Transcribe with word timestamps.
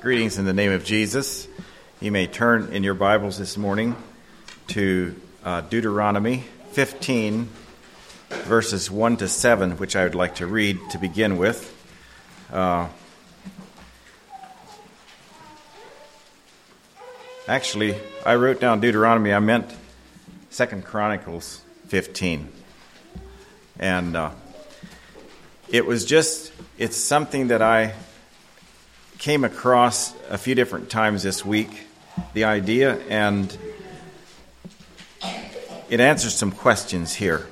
Greetings 0.00 0.38
in 0.38 0.44
the 0.44 0.52
name 0.52 0.70
of 0.70 0.84
Jesus. 0.84 1.48
You 2.00 2.12
may 2.12 2.28
turn 2.28 2.72
in 2.72 2.84
your 2.84 2.94
Bibles 2.94 3.36
this 3.36 3.56
morning 3.56 3.96
to 4.68 5.20
uh, 5.44 5.62
Deuteronomy 5.62 6.44
15, 6.70 7.48
verses 8.30 8.92
1 8.92 9.16
to 9.16 9.26
7, 9.26 9.72
which 9.72 9.96
I 9.96 10.04
would 10.04 10.14
like 10.14 10.36
to 10.36 10.46
read 10.46 10.78
to 10.90 10.98
begin 10.98 11.36
with. 11.36 11.74
Uh, 12.52 12.86
actually, 17.48 17.96
I 18.24 18.36
wrote 18.36 18.60
down 18.60 18.78
Deuteronomy, 18.78 19.32
I 19.32 19.40
meant 19.40 19.68
Second 20.50 20.84
Chronicles 20.84 21.60
15. 21.88 22.52
And 23.80 24.16
uh, 24.16 24.30
it 25.68 25.84
was 25.84 26.04
just, 26.04 26.52
it's 26.78 26.96
something 26.96 27.48
that 27.48 27.62
I 27.62 27.94
came 29.18 29.42
across 29.42 30.14
a 30.30 30.38
few 30.38 30.54
different 30.54 30.88
times 30.88 31.24
this 31.24 31.44
week 31.44 31.86
the 32.34 32.44
idea, 32.44 32.98
and 33.08 33.56
it 35.90 36.00
answers 36.00 36.34
some 36.34 36.52
questions 36.52 37.14
here. 37.14 37.46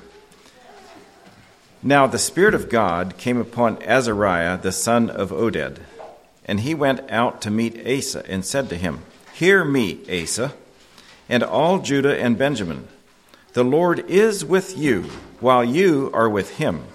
Now, 1.83 2.07
the 2.07 2.17
Spirit 2.17 2.55
of 2.55 2.69
God 2.69 3.17
came 3.17 3.37
upon 3.37 3.81
Azariah, 3.83 4.57
the 4.57 4.71
son 4.71 5.09
of 5.09 5.31
Oded, 5.31 5.79
and 6.45 6.61
he 6.61 6.73
went 6.73 7.01
out 7.11 7.41
to 7.41 7.51
meet 7.51 7.85
Asa 7.85 8.23
and 8.27 8.45
said 8.45 8.69
to 8.69 8.77
him, 8.77 9.01
Hear 9.33 9.63
me, 9.65 9.99
Asa, 10.09 10.53
and 11.29 11.43
all 11.43 11.79
Judah 11.79 12.17
and 12.17 12.37
Benjamin. 12.37 12.87
The 13.53 13.63
Lord 13.63 14.09
is 14.09 14.45
with 14.45 14.77
you, 14.77 15.03
while 15.39 15.63
you 15.63 16.09
are 16.13 16.29
with 16.29 16.57
him. 16.57 16.85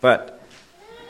But, 0.00 0.42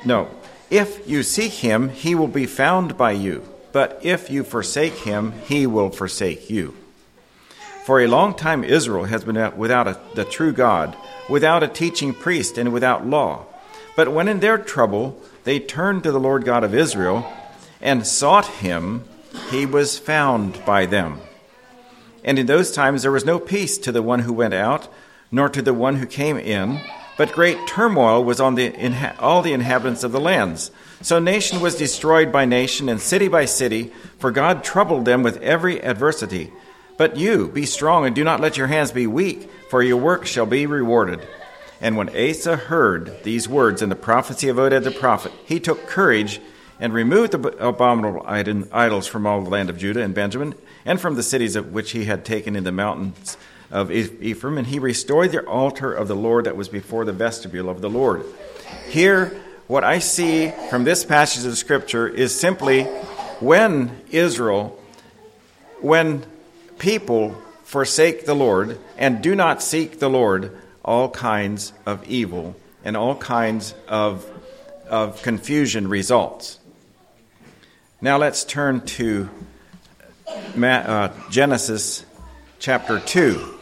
no, 0.04 0.28
if 0.74 1.08
you 1.08 1.22
seek 1.22 1.52
him, 1.52 1.88
he 1.88 2.16
will 2.16 2.26
be 2.26 2.46
found 2.46 2.98
by 2.98 3.12
you. 3.12 3.48
But 3.70 4.00
if 4.02 4.28
you 4.28 4.42
forsake 4.42 4.94
him, 4.94 5.32
he 5.46 5.68
will 5.68 5.90
forsake 5.90 6.50
you. 6.50 6.74
For 7.84 8.00
a 8.00 8.08
long 8.08 8.34
time, 8.34 8.64
Israel 8.64 9.04
has 9.04 9.22
been 9.22 9.56
without 9.56 9.86
a, 9.86 10.00
the 10.16 10.24
true 10.24 10.52
God, 10.52 10.96
without 11.28 11.62
a 11.62 11.68
teaching 11.68 12.12
priest, 12.12 12.58
and 12.58 12.72
without 12.72 13.06
law. 13.06 13.46
But 13.94 14.12
when 14.12 14.26
in 14.26 14.40
their 14.40 14.58
trouble 14.58 15.22
they 15.44 15.60
turned 15.60 16.02
to 16.02 16.10
the 16.10 16.18
Lord 16.18 16.44
God 16.44 16.64
of 16.64 16.74
Israel 16.74 17.24
and 17.80 18.04
sought 18.04 18.46
him, 18.46 19.04
he 19.50 19.66
was 19.66 19.96
found 19.96 20.64
by 20.64 20.86
them. 20.86 21.20
And 22.24 22.36
in 22.36 22.46
those 22.46 22.72
times 22.72 23.02
there 23.02 23.12
was 23.12 23.24
no 23.24 23.38
peace 23.38 23.78
to 23.78 23.92
the 23.92 24.02
one 24.02 24.20
who 24.20 24.32
went 24.32 24.54
out, 24.54 24.88
nor 25.30 25.48
to 25.50 25.62
the 25.62 25.74
one 25.74 25.96
who 25.96 26.06
came 26.06 26.36
in 26.36 26.80
but 27.16 27.32
great 27.32 27.66
turmoil 27.66 28.24
was 28.24 28.40
on 28.40 28.54
the, 28.54 28.70
inha- 28.70 29.14
all 29.20 29.42
the 29.42 29.52
inhabitants 29.52 30.02
of 30.02 30.12
the 30.12 30.20
lands. 30.20 30.70
So 31.00 31.18
nation 31.18 31.60
was 31.60 31.76
destroyed 31.76 32.32
by 32.32 32.44
nation, 32.44 32.88
and 32.88 33.00
city 33.00 33.28
by 33.28 33.44
city, 33.44 33.92
for 34.18 34.30
God 34.30 34.64
troubled 34.64 35.04
them 35.04 35.22
with 35.22 35.40
every 35.42 35.82
adversity. 35.82 36.52
But 36.96 37.16
you, 37.16 37.48
be 37.48 37.66
strong, 37.66 38.06
and 38.06 38.14
do 38.14 38.24
not 38.24 38.40
let 38.40 38.56
your 38.56 38.68
hands 38.68 38.90
be 38.90 39.06
weak, 39.06 39.50
for 39.68 39.82
your 39.82 39.96
work 39.96 40.26
shall 40.26 40.46
be 40.46 40.66
rewarded. 40.66 41.26
And 41.80 41.96
when 41.96 42.08
Asa 42.08 42.56
heard 42.56 43.22
these 43.24 43.48
words 43.48 43.82
in 43.82 43.88
the 43.90 43.96
prophecy 43.96 44.48
of 44.48 44.56
Oded 44.56 44.84
the 44.84 44.90
prophet, 44.90 45.32
he 45.44 45.60
took 45.60 45.86
courage 45.86 46.40
and 46.80 46.92
removed 46.92 47.32
the 47.32 47.48
abominable 47.64 48.24
idols 48.26 49.06
from 49.06 49.26
all 49.26 49.42
the 49.42 49.50
land 49.50 49.70
of 49.70 49.78
Judah 49.78 50.02
and 50.02 50.14
Benjamin, 50.14 50.54
and 50.84 51.00
from 51.00 51.14
the 51.14 51.22
cities 51.22 51.56
of 51.56 51.72
which 51.72 51.92
he 51.92 52.04
had 52.04 52.24
taken 52.24 52.56
in 52.56 52.64
the 52.64 52.72
mountains 52.72 53.36
of 53.74 53.90
Ephraim, 53.90 54.56
and 54.56 54.68
he 54.68 54.78
restored 54.78 55.32
the 55.32 55.44
altar 55.44 55.92
of 55.92 56.06
the 56.06 56.14
Lord 56.14 56.44
that 56.44 56.56
was 56.56 56.68
before 56.68 57.04
the 57.04 57.12
vestibule 57.12 57.68
of 57.68 57.80
the 57.80 57.90
Lord. 57.90 58.24
Here, 58.88 59.36
what 59.66 59.82
I 59.82 59.98
see 59.98 60.52
from 60.70 60.84
this 60.84 61.04
passage 61.04 61.44
of 61.44 61.58
Scripture 61.58 62.06
is 62.06 62.32
simply 62.38 62.84
when 63.40 64.00
Israel, 64.12 64.80
when 65.80 66.24
people 66.78 67.36
forsake 67.64 68.26
the 68.26 68.34
Lord 68.34 68.78
and 68.96 69.20
do 69.20 69.34
not 69.34 69.60
seek 69.60 69.98
the 69.98 70.08
Lord, 70.08 70.56
all 70.84 71.10
kinds 71.10 71.72
of 71.84 72.06
evil 72.06 72.54
and 72.84 72.96
all 72.96 73.16
kinds 73.16 73.74
of, 73.88 74.24
of 74.88 75.20
confusion 75.22 75.88
results. 75.88 76.60
Now 78.00 78.18
let's 78.18 78.44
turn 78.44 78.82
to 78.82 79.28
uh, 80.28 81.08
Genesis 81.28 82.04
chapter 82.60 83.00
2. 83.00 83.53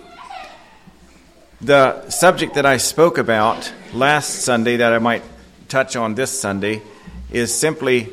The 1.62 2.10
subject 2.10 2.54
that 2.54 2.66
I 2.66 2.78
spoke 2.78 3.18
about 3.18 3.72
last 3.94 4.40
Sunday 4.40 4.78
that 4.78 4.92
I 4.92 4.98
might 4.98 5.22
touch 5.68 5.94
on 5.94 6.16
this 6.16 6.36
Sunday 6.36 6.82
is 7.30 7.54
simply 7.54 8.06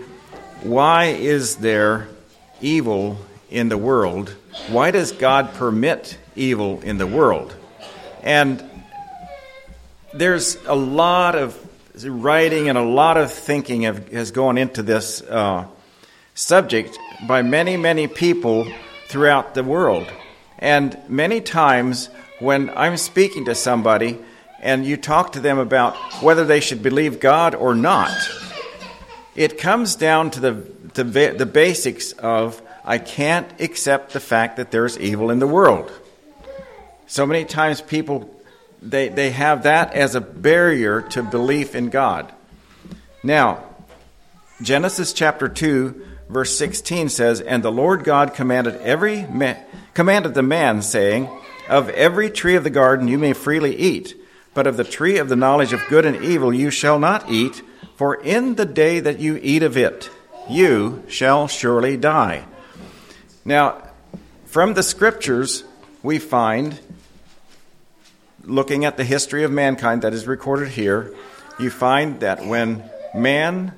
why 0.61 1.05
is 1.05 1.55
there 1.55 2.09
evil 2.61 3.17
in 3.49 3.69
the 3.69 3.77
world? 3.77 4.29
Why 4.67 4.91
does 4.91 5.13
God 5.13 5.55
permit 5.55 6.19
evil 6.35 6.81
in 6.81 6.99
the 6.99 7.07
world? 7.07 7.55
And 8.21 8.63
there's 10.13 10.55
a 10.67 10.75
lot 10.75 11.33
of 11.33 11.57
writing 12.05 12.69
and 12.69 12.77
a 12.77 12.83
lot 12.83 13.17
of 13.17 13.33
thinking 13.33 13.81
have, 13.81 14.09
has 14.09 14.29
gone 14.29 14.59
into 14.59 14.83
this 14.83 15.23
uh, 15.23 15.65
subject 16.35 16.99
by 17.27 17.41
many, 17.41 17.77
many 17.77 18.07
people 18.07 18.71
throughout 19.07 19.55
the 19.55 19.63
world. 19.63 20.05
And 20.59 20.95
many 21.09 21.41
times 21.41 22.09
when 22.39 22.69
I'm 22.71 22.97
speaking 22.97 23.45
to 23.45 23.55
somebody 23.55 24.17
and 24.61 24.85
you 24.85 24.97
talk 24.97 25.33
to 25.33 25.39
them 25.39 25.59
about 25.59 25.95
whether 26.21 26.45
they 26.45 26.59
should 26.59 26.81
believe 26.81 27.19
God 27.19 27.55
or 27.55 27.75
not, 27.75 28.11
it 29.35 29.57
comes 29.57 29.95
down 29.95 30.31
to 30.31 30.39
the, 30.39 30.51
the, 30.93 31.35
the 31.37 31.45
basics 31.45 32.11
of 32.13 32.61
I 32.83 32.97
can't 32.97 33.47
accept 33.61 34.13
the 34.13 34.19
fact 34.19 34.57
that 34.57 34.71
there's 34.71 34.97
evil 34.97 35.29
in 35.29 35.39
the 35.39 35.47
world. 35.47 35.91
So 37.07 37.25
many 37.25 37.45
times 37.45 37.81
people 37.81 38.35
they, 38.81 39.09
they 39.09 39.31
have 39.31 39.63
that 39.63 39.93
as 39.93 40.15
a 40.15 40.21
barrier 40.21 41.01
to 41.01 41.21
belief 41.21 41.75
in 41.75 41.89
God. 41.89 42.31
Now, 43.23 43.63
Genesis 44.61 45.11
chapter 45.11 45.49
2 45.49 46.07
verse 46.29 46.57
16 46.57 47.09
says, 47.09 47.41
"And 47.41 47.61
the 47.63 47.71
Lord 47.71 48.03
God 48.03 48.33
commanded 48.33 48.75
every 48.81 49.23
ma- 49.23 49.55
commanded 49.93 50.33
the 50.33 50.43
man 50.43 50.81
saying, 50.81 51.27
of 51.69 51.87
every 51.89 52.29
tree 52.29 52.55
of 52.55 52.63
the 52.63 52.69
garden 52.69 53.07
you 53.07 53.17
may 53.17 53.31
freely 53.31 53.75
eat, 53.75 54.15
but 54.53 54.67
of 54.67 54.75
the 54.75 54.83
tree 54.83 55.19
of 55.19 55.29
the 55.29 55.35
knowledge 55.35 55.71
of 55.71 55.87
good 55.87 56.05
and 56.05 56.23
evil 56.23 56.53
you 56.53 56.71
shall 56.71 56.99
not 56.99 57.29
eat, 57.29 57.61
for 57.95 58.15
in 58.15 58.55
the 58.55 58.65
day 58.65 58.99
that 58.99 59.19
you 59.19 59.39
eat 59.41 59.61
of 59.61 59.77
it, 59.77 60.09
you 60.49 61.03
shall 61.07 61.47
surely 61.47 61.95
die. 61.95 62.45
Now, 63.45 63.83
from 64.45 64.73
the 64.73 64.81
scriptures, 64.81 65.63
we 66.01 66.17
find, 66.17 66.79
looking 68.43 68.83
at 68.83 68.97
the 68.97 69.03
history 69.03 69.43
of 69.43 69.51
mankind 69.51 70.01
that 70.01 70.13
is 70.13 70.25
recorded 70.25 70.69
here, 70.69 71.13
you 71.59 71.69
find 71.69 72.19
that 72.21 72.43
when 72.45 72.83
man 73.13 73.73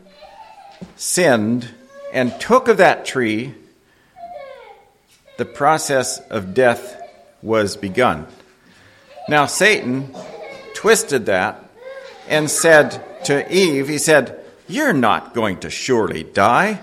sinned 0.96 1.70
and 2.14 2.40
took 2.40 2.70
of 2.70 2.78
that 2.78 3.06
tree, 3.06 3.54
the 5.38 5.46
process 5.46 6.20
of 6.20 6.54
death 6.54 7.01
was 7.42 7.78
begun. 7.78 8.28
Now, 9.30 9.46
Satan 9.46 10.14
twisted 10.74 11.26
that 11.28 11.70
and 12.28 12.50
said 12.50 13.04
to 13.26 13.54
Eve, 13.54 13.88
He 13.88 13.98
said, 13.98 14.44
You're 14.68 14.94
not 14.94 15.34
going 15.34 15.60
to 15.60 15.70
surely 15.70 16.24
die 16.24 16.82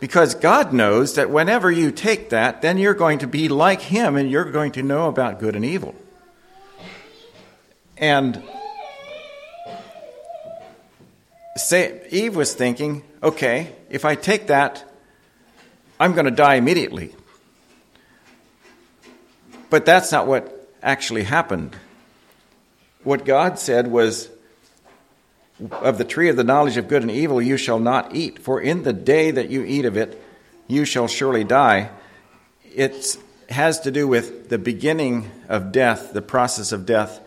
because 0.00 0.34
God 0.34 0.72
knows 0.72 1.14
that 1.14 1.30
whenever 1.30 1.70
you 1.70 1.90
take 1.90 2.30
that, 2.30 2.62
then 2.62 2.78
you're 2.78 2.94
going 2.94 3.18
to 3.18 3.26
be 3.26 3.48
like 3.48 3.80
Him 3.80 4.16
and 4.16 4.30
you're 4.30 4.50
going 4.50 4.72
to 4.72 4.82
know 4.82 5.08
about 5.08 5.40
good 5.40 5.56
and 5.56 5.64
evil. 5.64 5.94
And 7.96 8.42
Eve 12.10 12.36
was 12.36 12.54
thinking, 12.54 13.02
okay, 13.22 13.72
if 13.90 14.04
I 14.04 14.14
take 14.14 14.46
that, 14.46 14.84
I'm 15.98 16.12
going 16.12 16.26
to 16.26 16.30
die 16.30 16.54
immediately. 16.54 17.14
But 19.70 19.84
that's 19.84 20.12
not 20.12 20.26
what 20.26 20.68
actually 20.82 21.24
happened. 21.24 21.76
What 23.04 23.24
God 23.24 23.58
said 23.58 23.88
was, 23.88 24.28
Of 25.70 25.98
the 25.98 26.04
tree 26.04 26.28
of 26.28 26.36
the 26.36 26.44
knowledge 26.44 26.76
of 26.76 26.88
good 26.88 27.02
and 27.02 27.10
evil 27.10 27.42
you 27.42 27.56
shall 27.56 27.78
not 27.78 28.14
eat, 28.14 28.38
for 28.38 28.60
in 28.60 28.82
the 28.82 28.92
day 28.92 29.30
that 29.30 29.50
you 29.50 29.64
eat 29.64 29.84
of 29.84 29.96
it, 29.96 30.22
you 30.66 30.84
shall 30.84 31.08
surely 31.08 31.44
die. 31.44 31.90
It 32.74 33.16
has 33.48 33.80
to 33.80 33.90
do 33.90 34.06
with 34.06 34.48
the 34.48 34.58
beginning 34.58 35.30
of 35.48 35.72
death, 35.72 36.12
the 36.12 36.22
process 36.22 36.72
of 36.72 36.86
death 36.86 37.20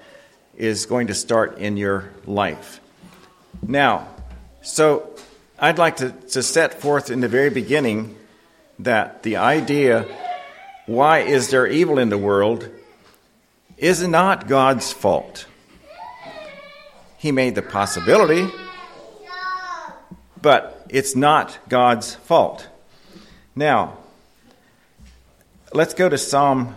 is 0.55 0.85
going 0.85 1.07
to 1.07 1.13
start 1.13 1.57
in 1.57 1.77
your 1.77 2.11
life. 2.25 2.79
Now, 3.61 4.07
so 4.61 5.15
I'd 5.57 5.77
like 5.77 5.97
to, 5.97 6.11
to 6.11 6.44
set 6.44 6.79
forth 6.79 7.09
in 7.09 7.19
the 7.19 7.27
very 7.27 7.49
beginning 7.49 8.15
that 8.79 9.23
the 9.23 9.37
idea 9.37 10.05
why 10.91 11.19
is 11.19 11.49
there 11.49 11.67
evil 11.67 11.99
in 11.99 12.09
the 12.09 12.17
world 12.17 12.69
is 13.77 14.07
not 14.07 14.47
God's 14.47 14.91
fault. 14.93 15.45
He 17.17 17.31
made 17.31 17.55
the 17.55 17.61
possibility, 17.61 18.47
but 20.41 20.85
it's 20.89 21.15
not 21.15 21.57
God's 21.67 22.15
fault. 22.15 22.67
Now, 23.55 23.97
let's 25.73 25.93
go 25.93 26.09
to 26.09 26.17
Psalm 26.17 26.75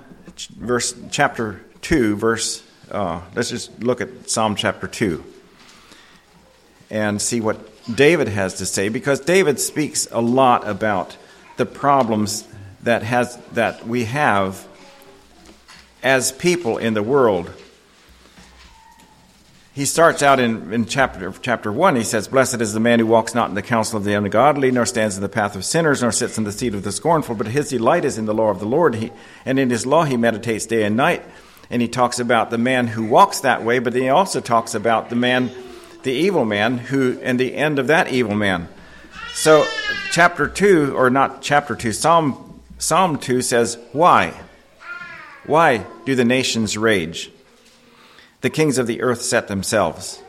verse 0.56 0.94
chapter 1.10 1.60
2 1.82 2.17
verse 2.17 2.62
uh, 2.90 3.20
let's 3.34 3.50
just 3.50 3.82
look 3.82 4.00
at 4.00 4.28
Psalm 4.28 4.56
chapter 4.56 4.88
2 4.88 5.25
and 6.90 7.22
see 7.22 7.40
what 7.40 7.58
David 7.94 8.28
has 8.28 8.55
to 8.55 8.67
say 8.67 8.88
because 8.88 9.20
David 9.20 9.60
speaks 9.60 10.08
a 10.10 10.20
lot 10.20 10.67
about 10.67 11.17
the 11.56 11.67
problems 11.67 12.46
that 12.84 13.02
has 13.02 13.36
that 13.52 13.86
we 13.86 14.04
have 14.04 14.66
as 16.02 16.32
people 16.32 16.78
in 16.78 16.94
the 16.94 17.02
world. 17.02 17.50
He 19.72 19.86
starts 19.86 20.22
out 20.22 20.38
in, 20.38 20.72
in 20.72 20.86
chapter 20.86 21.32
chapter 21.42 21.72
one. 21.72 21.96
He 21.96 22.04
says, 22.04 22.28
"Blessed 22.28 22.60
is 22.60 22.72
the 22.75 22.81
man 22.81 23.00
who 23.00 23.06
walks 23.06 23.34
not 23.34 23.48
in 23.48 23.56
the 23.56 23.62
counsel 23.62 23.96
of 23.96 24.04
the 24.04 24.14
ungodly, 24.14 24.70
nor 24.70 24.86
stands 24.86 25.16
in 25.16 25.22
the 25.22 25.28
path 25.28 25.56
of 25.56 25.64
sinners, 25.64 26.00
nor 26.00 26.12
sits 26.12 26.38
in 26.38 26.44
the 26.44 26.52
seat 26.52 26.75
of 26.75 26.84
the 26.84 26.92
scornful. 26.92 27.34
But 27.34 27.48
his 27.48 27.70
delight 27.70 28.04
is 28.04 28.16
in 28.16 28.26
the 28.26 28.34
law 28.34 28.50
of 28.50 28.60
the 28.60 28.66
Lord, 28.66 28.94
he, 28.94 29.10
and 29.44 29.58
in 29.58 29.70
his 29.70 29.84
law 29.84 30.04
he 30.04 30.16
meditates 30.16 30.66
day 30.66 30.84
and 30.84 30.96
night." 30.96 31.25
And 31.70 31.81
he 31.81 31.88
talks 31.88 32.20
about 32.20 32.50
the 32.50 32.58
man 32.58 32.88
who 32.88 33.04
walks 33.04 33.40
that 33.40 33.64
way, 33.64 33.78
but 33.78 33.94
he 33.94 34.08
also 34.10 34.40
talks 34.40 34.75
about 34.75 35.08
the 35.08 35.16
man, 35.16 35.50
the 36.02 36.12
evil 36.12 36.44
man, 36.44 36.76
who 36.76 37.19
and 37.22 37.40
the 37.40 37.54
end 37.56 37.78
of 37.78 37.86
that 37.86 38.08
evil 38.08 38.34
man. 38.34 38.69
So, 39.32 39.66
chapter 40.12 40.46
two, 40.46 40.94
or 40.94 41.08
not 41.08 41.40
chapter 41.40 41.75
two, 41.75 41.92
Psalm 41.92 42.54
Psalm 42.84 43.16
two 43.16 43.40
says, 43.40 43.78
"Why? 43.92 44.34
Why 45.46 45.86
do 46.04 46.14
the 46.14 46.25
nations 46.26 46.76
rage? 46.76 47.31
The 48.42 48.50
kings 48.50 48.76
of 48.76 48.86
the 48.86 49.00
earth 49.00 49.22
set 49.22 49.48
themselves. 49.48 50.22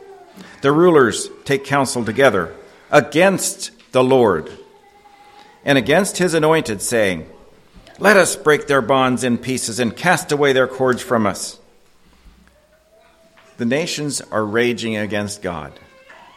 The 0.62 0.72
rulers 0.72 1.28
take 1.44 1.66
counsel 1.66 2.02
together 2.02 2.54
against 2.90 3.72
the 3.92 4.02
Lord 4.02 4.50
and 5.66 5.76
against 5.76 6.16
his 6.16 6.32
anointed, 6.32 6.80
saying, 6.80 7.28
Let 7.98 8.16
us 8.16 8.36
break 8.36 8.68
their 8.68 8.80
bonds 8.80 9.22
in 9.22 9.36
pieces 9.36 9.78
and 9.78 9.94
cast 9.94 10.32
away 10.32 10.54
their 10.54 10.66
cords 10.66 11.02
from 11.02 11.26
us. 11.26 11.58
The 13.58 13.66
nations 13.66 14.22
are 14.22 14.46
raging 14.46 14.96
against 14.96 15.42
God. 15.42 15.78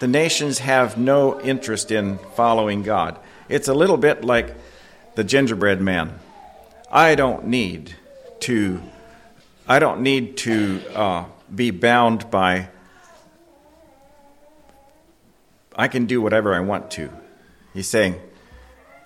The 0.01 0.07
nations 0.09 0.59
have 0.59 0.97
no 0.97 1.39
interest 1.39 1.91
in 1.91 2.17
following 2.35 2.83
God. 2.83 3.17
It's 3.47 3.69
a 3.69 3.73
little 3.73 3.95
bit 3.95 4.25
like 4.25 4.53
the 5.15 5.23
gingerbread 5.23 5.81
man. 5.81 6.19
I 6.91 7.15
don't 7.15 7.47
need 7.47 7.95
to 8.41 8.81
I 9.67 9.79
don't 9.79 10.01
need 10.01 10.37
to 10.37 10.81
uh, 10.95 11.25
be 11.53 11.71
bound 11.71 12.31
by 12.31 12.69
I 15.75 15.87
can 15.87 16.07
do 16.07 16.21
whatever 16.21 16.53
I 16.53 16.59
want 16.59 16.91
to. 16.91 17.09
He's 17.73 17.87
saying, 17.87 18.19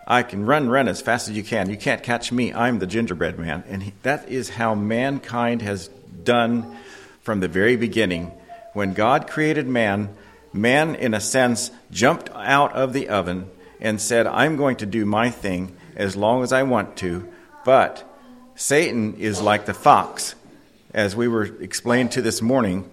I 0.08 0.24
can 0.24 0.46
run, 0.46 0.70
run 0.70 0.88
as 0.88 1.02
fast 1.02 1.30
as 1.30 1.38
you 1.38 1.44
can. 1.44 1.70
You 1.70 1.78
can't 1.78 2.02
catch 2.02 2.32
me. 2.32 2.54
I'm 2.54 2.80
the 2.80 2.88
gingerbread 2.88 3.38
man. 3.38 3.64
And 3.68 3.84
he, 3.84 3.94
that 4.02 4.28
is 4.28 4.50
how 4.50 4.74
mankind 4.74 5.62
has 5.62 5.90
done 6.24 6.78
from 7.22 7.42
the 7.42 7.48
very 7.48 7.76
beginning. 7.76 8.32
When 8.74 8.94
God 8.94 9.30
created 9.30 9.68
man, 9.68 10.16
man, 10.52 10.96
in 10.96 11.14
a 11.14 11.22
sense, 11.22 11.72
jumped 11.92 12.30
out 12.34 12.74
of 12.74 12.92
the 12.92 13.08
oven 13.08 13.50
and 13.80 14.02
said, 14.02 14.26
I'm 14.26 14.58
going 14.58 14.78
to 14.78 14.86
do 14.86 15.06
my 15.06 15.30
thing 15.30 15.78
as 15.96 16.16
long 16.16 16.44
as 16.44 16.52
I 16.52 16.64
want 16.64 16.98
to. 16.98 17.28
But 17.66 18.04
Satan 18.56 19.16
is 19.16 19.42
like 19.42 19.66
the 19.66 19.74
fox, 19.74 20.36
as 20.94 21.16
we 21.16 21.28
were 21.28 21.44
explained 21.44 22.12
to 22.14 22.22
this 22.22 22.42
morning. 22.42 22.90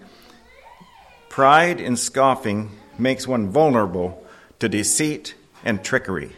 Pride 1.29 1.81
and 1.81 1.99
scoffing 1.99 2.71
makes 2.99 3.27
one 3.27 3.51
vulnerable 3.51 4.25
to 4.59 4.69
deceit 4.69 5.35
and 5.65 5.83
trickery. 5.83 6.33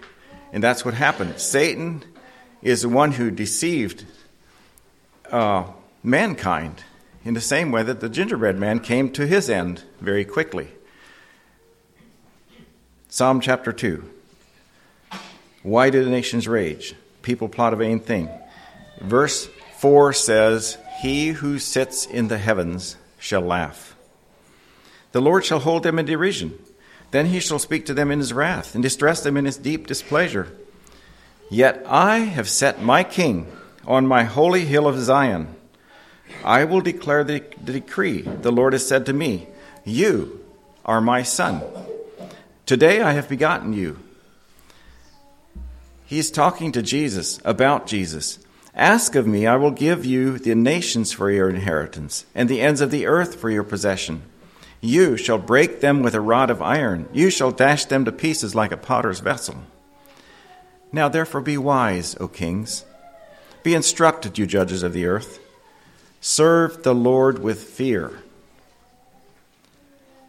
And 0.52 0.62
that's 0.62 0.84
what 0.84 0.94
happened. 0.94 1.38
Satan 1.38 2.04
is 2.62 2.82
the 2.82 2.88
one 2.88 3.12
who 3.12 3.30
deceived 3.30 4.04
uh, 5.30 5.64
mankind 6.02 6.84
in 7.24 7.34
the 7.34 7.40
same 7.40 7.72
way 7.72 7.82
that 7.82 8.00
the 8.00 8.08
gingerbread 8.08 8.58
man 8.58 8.80
came 8.80 9.10
to 9.12 9.26
his 9.26 9.48
end 9.48 9.82
very 10.00 10.24
quickly. 10.24 10.68
Psalm 13.08 13.40
chapter 13.40 13.72
2. 13.72 14.08
Why 15.62 15.90
do 15.90 16.04
the 16.04 16.10
nations 16.10 16.48
rage? 16.48 16.94
People 17.22 17.48
plot 17.48 17.72
a 17.72 17.76
vain 17.76 18.00
thing. 18.00 18.28
Verse 19.00 19.48
4 19.78 20.12
says, 20.12 20.78
He 21.00 21.28
who 21.28 21.58
sits 21.58 22.06
in 22.06 22.28
the 22.28 22.38
heavens 22.38 22.96
shall 23.18 23.42
laugh. 23.42 23.96
The 25.12 25.20
Lord 25.20 25.44
shall 25.44 25.60
hold 25.60 25.82
them 25.82 25.98
in 25.98 26.06
derision. 26.06 26.58
Then 27.12 27.26
he 27.26 27.40
shall 27.40 27.58
speak 27.58 27.86
to 27.86 27.94
them 27.94 28.10
in 28.10 28.18
his 28.18 28.32
wrath, 28.32 28.74
and 28.74 28.82
distress 28.82 29.22
them 29.22 29.36
in 29.36 29.44
his 29.44 29.58
deep 29.58 29.86
displeasure. 29.86 30.50
Yet 31.50 31.84
I 31.86 32.20
have 32.20 32.48
set 32.48 32.82
my 32.82 33.04
king 33.04 33.46
on 33.86 34.06
my 34.06 34.24
holy 34.24 34.64
hill 34.64 34.88
of 34.88 34.98
Zion. 34.98 35.54
I 36.42 36.64
will 36.64 36.80
declare 36.80 37.22
the, 37.22 37.44
the 37.62 37.72
decree. 37.72 38.22
The 38.22 38.50
Lord 38.50 38.72
has 38.72 38.86
said 38.86 39.06
to 39.06 39.12
me, 39.12 39.48
You 39.84 40.42
are 40.84 41.02
my 41.02 41.22
son. 41.22 41.62
Today 42.64 43.02
I 43.02 43.12
have 43.12 43.28
begotten 43.28 43.74
you. 43.74 43.98
He's 46.12 46.30
talking 46.30 46.72
to 46.72 46.82
Jesus 46.82 47.40
about 47.42 47.86
Jesus. 47.86 48.38
Ask 48.74 49.14
of 49.14 49.26
me, 49.26 49.46
I 49.46 49.56
will 49.56 49.70
give 49.70 50.04
you 50.04 50.36
the 50.36 50.54
nations 50.54 51.10
for 51.10 51.30
your 51.30 51.48
inheritance, 51.48 52.26
and 52.34 52.50
the 52.50 52.60
ends 52.60 52.82
of 52.82 52.90
the 52.90 53.06
earth 53.06 53.36
for 53.36 53.48
your 53.48 53.62
possession. 53.62 54.20
You 54.82 55.16
shall 55.16 55.38
break 55.38 55.80
them 55.80 56.02
with 56.02 56.14
a 56.14 56.20
rod 56.20 56.50
of 56.50 56.60
iron, 56.60 57.08
you 57.14 57.30
shall 57.30 57.50
dash 57.50 57.86
them 57.86 58.04
to 58.04 58.12
pieces 58.12 58.54
like 58.54 58.72
a 58.72 58.76
potter's 58.76 59.20
vessel. 59.20 59.56
Now 60.92 61.08
therefore 61.08 61.40
be 61.40 61.56
wise, 61.56 62.14
O 62.20 62.28
kings. 62.28 62.84
Be 63.62 63.72
instructed, 63.72 64.36
you 64.36 64.44
judges 64.46 64.82
of 64.82 64.92
the 64.92 65.06
earth. 65.06 65.40
Serve 66.20 66.82
the 66.82 66.94
Lord 66.94 67.38
with 67.38 67.64
fear, 67.64 68.22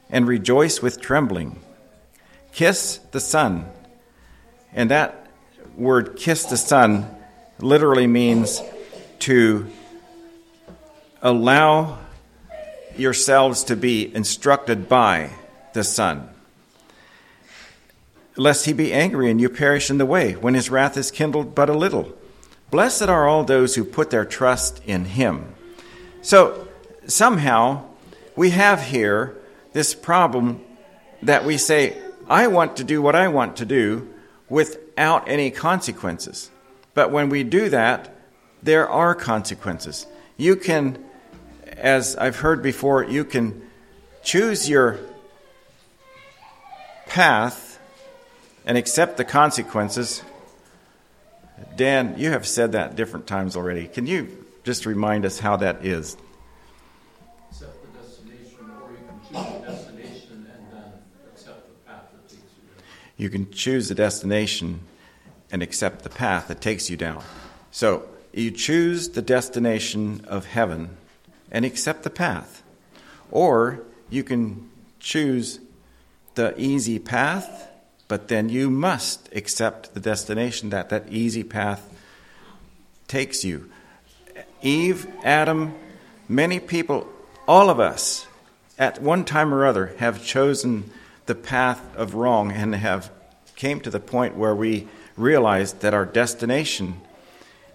and 0.09 0.29
rejoice 0.29 0.81
with 0.81 1.01
trembling. 1.01 1.59
Kiss 2.53 3.01
the 3.11 3.19
Son. 3.19 3.65
And 4.71 4.89
that 4.89 5.22
word, 5.75 6.15
kiss 6.17 6.45
the 6.45 6.57
Son, 6.57 7.09
literally 7.59 8.07
means 8.07 8.61
to 9.19 9.67
allow 11.21 11.99
yourselves 12.97 13.63
to 13.65 13.75
be 13.75 14.13
instructed 14.13 14.87
by 14.87 15.31
the 15.73 15.83
Son, 15.83 16.29
lest 18.35 18.65
he 18.65 18.73
be 18.73 18.93
angry 18.93 19.31
and 19.31 19.41
you 19.41 19.49
perish 19.49 19.89
in 19.89 19.97
the 19.97 20.05
way, 20.05 20.33
when 20.33 20.53
his 20.53 20.69
wrath 20.69 20.97
is 20.97 21.09
kindled 21.11 21.55
but 21.55 21.69
a 21.69 21.73
little. 21.73 22.15
Blessed 22.69 23.03
are 23.03 23.27
all 23.27 23.43
those 23.43 23.75
who 23.75 23.83
put 23.83 24.09
their 24.09 24.25
trust 24.25 24.81
in 24.85 25.05
him. 25.05 25.53
So, 26.21 26.67
somehow, 27.05 27.85
we 28.35 28.49
have 28.51 28.83
here 28.83 29.35
this 29.73 29.93
problem 29.93 30.61
that 31.21 31.45
we 31.45 31.57
say, 31.57 31.97
I 32.27 32.47
want 32.47 32.77
to 32.77 32.83
do 32.83 33.01
what 33.01 33.15
I 33.15 33.27
want 33.27 33.57
to 33.57 33.65
do 33.65 34.13
without 34.93 35.27
any 35.27 35.49
consequences. 35.49 36.51
But 36.93 37.11
when 37.11 37.29
we 37.29 37.43
do 37.43 37.69
that, 37.69 38.15
there 38.61 38.87
are 38.87 39.15
consequences. 39.15 40.05
You 40.37 40.55
can, 40.55 41.03
as 41.65 42.15
I've 42.15 42.37
heard 42.37 42.61
before, 42.61 43.03
you 43.03 43.25
can 43.25 43.67
choose 44.23 44.69
your 44.69 44.99
path 47.07 47.79
and 48.65 48.77
accept 48.77 49.17
the 49.17 49.25
consequences. 49.25 50.23
Dan, 51.75 52.15
you 52.17 52.29
have 52.29 52.45
said 52.45 52.73
that 52.73 52.95
different 52.95 53.25
times 53.25 53.55
already. 53.55 53.87
Can 53.87 54.05
you 54.05 54.45
just 54.63 54.85
remind 54.85 55.25
us 55.25 55.39
how 55.39 55.57
that 55.57 55.85
is? 55.85 56.15
You 63.17 63.29
can 63.29 63.51
choose 63.51 63.89
the 63.89 63.95
destination 63.95 64.81
and 65.51 65.61
accept 65.61 66.03
the 66.03 66.09
path 66.09 66.47
that 66.47 66.61
takes 66.61 66.89
you 66.89 66.97
down. 66.97 67.23
So 67.71 68.07
you 68.33 68.51
choose 68.51 69.09
the 69.09 69.21
destination 69.21 70.25
of 70.27 70.45
heaven 70.45 70.97
and 71.51 71.63
accept 71.65 72.03
the 72.03 72.09
path. 72.09 72.63
Or 73.31 73.83
you 74.09 74.23
can 74.23 74.69
choose 74.99 75.59
the 76.35 76.59
easy 76.59 76.97
path, 76.97 77.69
but 78.07 78.27
then 78.27 78.49
you 78.49 78.69
must 78.69 79.29
accept 79.35 79.93
the 79.93 79.99
destination 79.99 80.69
that 80.71 80.89
that 80.89 81.09
easy 81.09 81.43
path 81.43 81.89
takes 83.07 83.43
you. 83.43 83.69
Eve, 84.61 85.07
Adam, 85.23 85.75
many 86.27 86.59
people, 86.59 87.07
all 87.47 87.69
of 87.69 87.79
us, 87.79 88.25
at 88.79 89.01
one 89.01 89.23
time 89.23 89.53
or 89.53 89.65
other, 89.65 89.93
have 89.99 90.25
chosen 90.25 90.89
the 91.25 91.35
path 91.35 91.81
of 91.95 92.15
wrong 92.15 92.51
and 92.51 92.75
have 92.75 93.11
came 93.55 93.79
to 93.81 93.89
the 93.89 93.99
point 93.99 94.35
where 94.35 94.55
we 94.55 94.87
realize 95.15 95.73
that 95.73 95.93
our 95.93 96.05
destination 96.05 96.99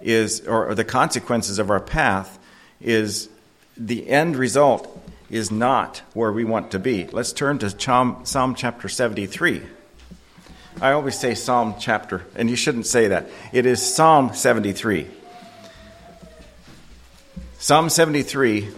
is, 0.00 0.46
or, 0.46 0.74
the 0.74 0.84
consequences 0.84 1.58
of 1.58 1.70
our 1.70 1.80
path 1.80 2.38
is 2.80 3.28
the 3.76 4.08
end 4.08 4.36
result 4.36 4.86
is 5.30 5.50
not 5.50 6.02
where 6.14 6.32
we 6.32 6.44
want 6.44 6.70
to 6.72 6.78
be. 6.78 7.06
Let's 7.06 7.32
turn 7.32 7.58
to 7.58 7.70
Psalm, 7.70 8.20
Psalm 8.24 8.54
chapter 8.54 8.88
73. 8.88 9.62
I 10.80 10.92
always 10.92 11.18
say 11.18 11.34
Psalm 11.34 11.74
chapter, 11.78 12.24
and 12.34 12.48
you 12.48 12.56
shouldn't 12.56 12.86
say 12.86 13.08
that. 13.08 13.28
It 13.52 13.66
is 13.66 13.82
Psalm 13.82 14.34
73. 14.34 15.08
Psalm 17.58 17.90
73 17.90 18.68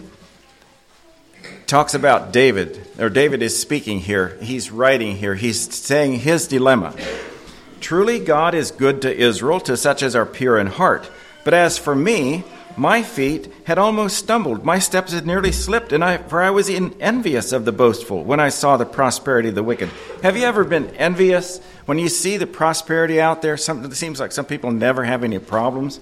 talks 1.71 1.93
about 1.93 2.33
David, 2.33 2.85
or 2.99 3.09
David 3.09 3.41
is 3.41 3.57
speaking 3.57 3.99
here. 3.99 4.37
He's 4.41 4.71
writing 4.71 5.15
here. 5.15 5.35
He's 5.35 5.73
saying 5.73 6.19
his 6.19 6.45
dilemma. 6.45 6.93
Truly, 7.79 8.19
God 8.19 8.53
is 8.53 8.71
good 8.71 9.01
to 9.03 9.15
Israel, 9.15 9.61
to 9.61 9.77
such 9.77 10.03
as 10.03 10.13
are 10.13 10.25
pure 10.25 10.59
in 10.59 10.67
heart. 10.67 11.09
But 11.45 11.53
as 11.53 11.77
for 11.77 11.95
me, 11.95 12.43
my 12.75 13.03
feet 13.03 13.53
had 13.63 13.77
almost 13.77 14.17
stumbled, 14.17 14.65
my 14.65 14.79
steps 14.79 15.13
had 15.13 15.25
nearly 15.25 15.53
slipped, 15.53 15.93
and 15.93 16.03
I, 16.03 16.17
for 16.17 16.41
I 16.41 16.49
was 16.49 16.69
envious 16.69 17.53
of 17.53 17.63
the 17.63 17.71
boastful 17.71 18.25
when 18.25 18.41
I 18.41 18.49
saw 18.49 18.75
the 18.75 18.85
prosperity 18.85 19.47
of 19.47 19.55
the 19.55 19.63
wicked. 19.63 19.89
Have 20.23 20.35
you 20.35 20.43
ever 20.43 20.65
been 20.65 20.93
envious 20.97 21.59
when 21.85 21.97
you 21.97 22.09
see 22.09 22.35
the 22.35 22.47
prosperity 22.47 23.21
out 23.21 23.41
there? 23.41 23.55
Some, 23.55 23.85
it 23.85 23.95
seems 23.95 24.19
like 24.19 24.33
some 24.33 24.45
people 24.45 24.71
never 24.71 25.05
have 25.05 25.23
any 25.23 25.39
problems. 25.39 26.01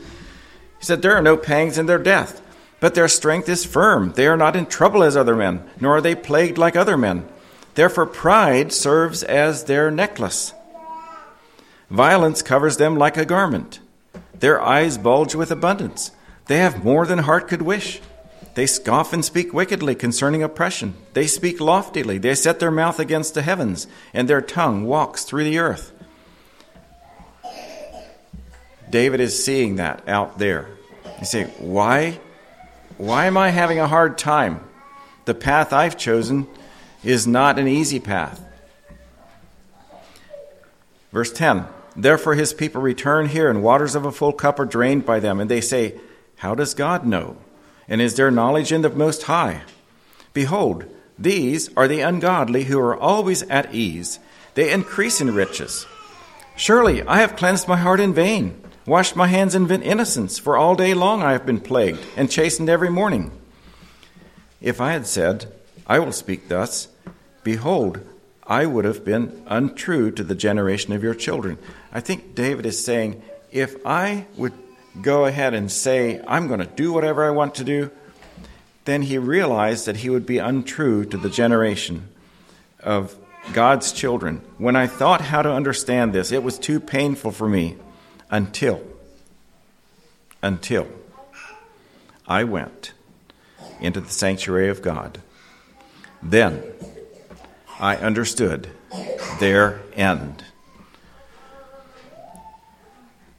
He 0.79 0.85
said, 0.85 1.03
There 1.03 1.15
are 1.15 1.21
no 1.21 1.37
pangs 1.37 1.77
in 1.77 1.85
their 1.85 1.99
death, 1.99 2.41
but 2.79 2.95
their 2.95 3.07
strength 3.07 3.49
is 3.49 3.65
firm. 3.65 4.13
They 4.13 4.27
are 4.27 4.37
not 4.37 4.55
in 4.55 4.65
trouble 4.65 5.03
as 5.03 5.17
other 5.17 5.35
men, 5.35 5.63
nor 5.79 5.97
are 5.97 6.01
they 6.01 6.15
plagued 6.15 6.57
like 6.57 6.75
other 6.75 6.97
men. 6.97 7.27
Therefore, 7.75 8.05
pride 8.05 8.73
serves 8.73 9.23
as 9.23 9.65
their 9.65 9.91
necklace. 9.91 10.53
Violence 11.89 12.41
covers 12.41 12.77
them 12.77 12.97
like 12.97 13.17
a 13.17 13.25
garment. 13.25 13.79
Their 14.39 14.61
eyes 14.61 14.97
bulge 14.97 15.35
with 15.35 15.51
abundance. 15.51 16.11
They 16.47 16.57
have 16.57 16.83
more 16.83 17.05
than 17.05 17.19
heart 17.19 17.47
could 17.47 17.61
wish. 17.61 18.01
They 18.55 18.65
scoff 18.65 19.13
and 19.13 19.23
speak 19.23 19.53
wickedly 19.53 19.95
concerning 19.95 20.43
oppression. 20.43 20.95
They 21.13 21.27
speak 21.27 21.59
loftily. 21.59 22.17
They 22.17 22.35
set 22.35 22.59
their 22.59 22.71
mouth 22.71 22.99
against 22.99 23.33
the 23.33 23.41
heavens, 23.41 23.87
and 24.13 24.27
their 24.27 24.41
tongue 24.41 24.85
walks 24.85 25.23
through 25.23 25.43
the 25.43 25.59
earth. 25.59 25.93
David 28.89 29.19
is 29.19 29.43
seeing 29.43 29.75
that 29.75 30.07
out 30.07 30.39
there. 30.39 30.67
You 31.19 31.25
say, 31.25 31.45
why? 31.59 32.19
Why 32.99 33.27
am 33.27 33.37
I 33.37 33.51
having 33.51 33.79
a 33.79 33.87
hard 33.87 34.17
time? 34.17 34.59
The 35.23 35.33
path 35.33 35.71
I've 35.71 35.97
chosen 35.97 36.47
is 37.01 37.25
not 37.25 37.57
an 37.57 37.65
easy 37.65 37.97
path. 37.97 38.43
Verse 41.13 41.31
10 41.31 41.65
Therefore 41.95 42.35
his 42.35 42.53
people 42.53 42.81
return 42.81 43.29
here, 43.29 43.49
and 43.49 43.63
waters 43.63 43.95
of 43.95 44.03
a 44.03 44.11
full 44.11 44.33
cup 44.33 44.59
are 44.59 44.65
drained 44.65 45.05
by 45.05 45.21
them, 45.21 45.39
and 45.39 45.49
they 45.49 45.61
say, 45.61 45.97
how 46.39 46.55
does 46.55 46.73
God 46.73 47.05
know? 47.05 47.37
And 47.87 48.01
is 48.01 48.15
there 48.15 48.31
knowledge 48.31 48.73
in 48.73 48.81
the 48.81 48.89
Most 48.89 49.23
High? 49.23 49.61
Behold, 50.33 50.83
these 51.17 51.69
are 51.77 51.87
the 51.87 52.01
ungodly 52.01 52.65
who 52.65 52.77
are 52.79 52.97
always 52.97 53.43
at 53.43 53.73
ease. 53.73 54.19
They 54.55 54.73
increase 54.73 55.21
in 55.21 55.33
riches. 55.33 55.85
Surely 56.57 57.01
I 57.03 57.19
have 57.19 57.37
cleansed 57.37 57.69
my 57.69 57.77
heart 57.77 58.01
in 58.01 58.13
vain, 58.13 58.61
washed 58.89 59.15
my 59.15 59.27
hands 59.27 59.53
in 59.53 59.69
innocence, 59.69 60.39
for 60.39 60.57
all 60.57 60.75
day 60.75 60.93
long 60.93 61.21
I 61.21 61.33
have 61.33 61.45
been 61.45 61.61
plagued 61.61 61.99
and 62.17 62.29
chastened 62.29 62.69
every 62.69 62.89
morning. 62.89 63.31
If 64.59 64.81
I 64.81 64.93
had 64.93 65.05
said, 65.05 65.53
I 65.85 65.99
will 65.99 66.11
speak 66.11 66.49
thus, 66.49 66.87
behold, 67.43 67.99
I 68.47 68.65
would 68.65 68.85
have 68.85 69.05
been 69.05 69.43
untrue 69.45 70.09
to 70.11 70.23
the 70.23 70.33
generation 70.33 70.91
of 70.91 71.03
your 71.03 71.13
children. 71.13 71.59
I 71.93 72.01
think 72.01 72.33
David 72.33 72.65
is 72.65 72.83
saying, 72.83 73.21
if 73.51 73.75
I 73.85 74.25
would 74.35 74.53
go 75.01 75.25
ahead 75.25 75.53
and 75.53 75.71
say, 75.71 76.19
I'm 76.27 76.47
going 76.47 76.59
to 76.59 76.65
do 76.65 76.91
whatever 76.91 77.23
I 77.23 77.29
want 77.29 77.55
to 77.55 77.63
do, 77.63 77.91
then 78.85 79.03
he 79.03 79.19
realized 79.19 79.85
that 79.85 79.97
he 79.97 80.09
would 80.09 80.25
be 80.25 80.39
untrue 80.39 81.05
to 81.05 81.17
the 81.17 81.29
generation 81.29 82.07
of 82.79 83.15
God's 83.53 83.91
children. 83.91 84.41
When 84.57 84.75
I 84.75 84.87
thought 84.87 85.21
how 85.21 85.43
to 85.43 85.51
understand 85.51 86.11
this, 86.11 86.31
it 86.31 86.41
was 86.41 86.57
too 86.57 86.79
painful 86.79 87.31
for 87.31 87.47
me 87.47 87.77
until, 88.29 88.81
until 90.41 90.87
I 92.27 92.43
went 92.43 92.93
into 93.79 94.01
the 94.01 94.09
sanctuary 94.09 94.69
of 94.69 94.81
God. 94.81 95.21
Then 96.21 96.63
I 97.79 97.95
understood 97.95 98.69
their 99.39 99.81
end. 99.93 100.43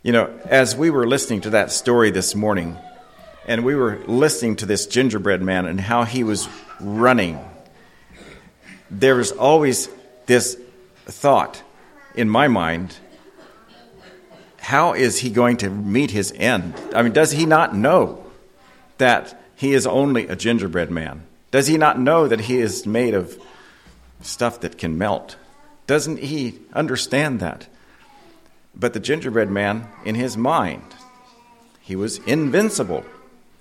You 0.02 0.12
know, 0.12 0.40
as 0.46 0.74
we 0.74 0.88
were 0.88 1.06
listening 1.06 1.42
to 1.42 1.50
that 1.50 1.70
story 1.70 2.10
this 2.10 2.34
morning, 2.34 2.78
and 3.46 3.64
we 3.64 3.74
were 3.74 3.98
listening 4.06 4.56
to 4.56 4.66
this 4.66 4.86
gingerbread 4.86 5.42
man 5.42 5.66
and 5.66 5.80
how 5.80 6.04
he 6.04 6.24
was 6.24 6.48
running, 6.80 7.38
there 8.90 9.14
was 9.14 9.30
always 9.32 9.88
this 10.26 10.58
thought 11.04 11.62
in 12.14 12.28
my 12.28 12.48
mind 12.48 12.96
how 14.70 14.92
is 14.92 15.18
he 15.18 15.30
going 15.30 15.56
to 15.56 15.68
meet 15.68 16.12
his 16.12 16.32
end? 16.36 16.72
I 16.94 17.02
mean, 17.02 17.12
does 17.12 17.32
he 17.32 17.44
not 17.44 17.74
know 17.74 18.24
that 18.98 19.36
he 19.56 19.74
is 19.74 19.84
only 19.84 20.28
a 20.28 20.36
gingerbread 20.36 20.92
man? 20.92 21.26
Does 21.50 21.66
he 21.66 21.76
not 21.76 21.98
know 21.98 22.28
that 22.28 22.42
he 22.42 22.58
is 22.58 22.86
made 22.86 23.12
of 23.12 23.36
stuff 24.22 24.60
that 24.60 24.78
can 24.78 24.96
melt? 24.96 25.34
Doesn't 25.88 26.20
he 26.20 26.60
understand 26.72 27.40
that? 27.40 27.66
But 28.72 28.92
the 28.92 29.00
gingerbread 29.00 29.50
man, 29.50 29.88
in 30.04 30.14
his 30.14 30.36
mind, 30.36 30.94
he 31.80 31.96
was 31.96 32.18
invincible. 32.18 33.04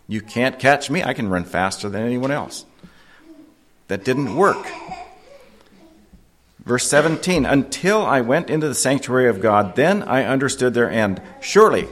You 0.07 0.21
can't 0.21 0.59
catch 0.59 0.91
me. 0.91 1.03
I 1.03 1.15
can 1.15 1.27
run 1.27 1.43
faster 1.43 1.89
than 1.89 2.03
anyone 2.03 2.29
else. 2.29 2.65
That 3.87 4.03
didn't 4.03 4.35
work. 4.35 4.63
Verse 6.69 6.87
17 6.87 7.47
Until 7.47 8.05
I 8.05 8.21
went 8.21 8.51
into 8.51 8.67
the 8.67 8.75
sanctuary 8.75 9.27
of 9.27 9.41
God, 9.41 9.75
then 9.75 10.03
I 10.03 10.23
understood 10.23 10.75
their 10.75 10.87
end. 10.87 11.19
Surely 11.41 11.87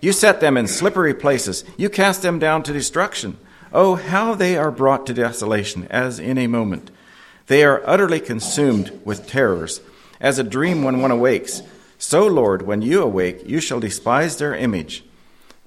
you 0.00 0.12
set 0.14 0.40
them 0.40 0.56
in 0.56 0.66
slippery 0.66 1.12
places, 1.12 1.64
you 1.76 1.90
cast 1.90 2.22
them 2.22 2.38
down 2.38 2.62
to 2.62 2.72
destruction. 2.72 3.36
Oh, 3.74 3.96
how 3.96 4.34
they 4.34 4.56
are 4.56 4.70
brought 4.70 5.06
to 5.06 5.12
desolation, 5.12 5.86
as 5.90 6.18
in 6.18 6.38
a 6.38 6.46
moment. 6.46 6.90
They 7.46 7.62
are 7.62 7.82
utterly 7.84 8.20
consumed 8.20 8.98
with 9.04 9.26
terrors, 9.26 9.82
as 10.18 10.38
a 10.38 10.44
dream 10.44 10.82
when 10.82 11.02
one 11.02 11.10
awakes. 11.10 11.60
So, 11.98 12.26
Lord, 12.26 12.62
when 12.62 12.80
you 12.80 13.02
awake, 13.02 13.42
you 13.44 13.60
shall 13.60 13.80
despise 13.80 14.38
their 14.38 14.54
image. 14.54 15.04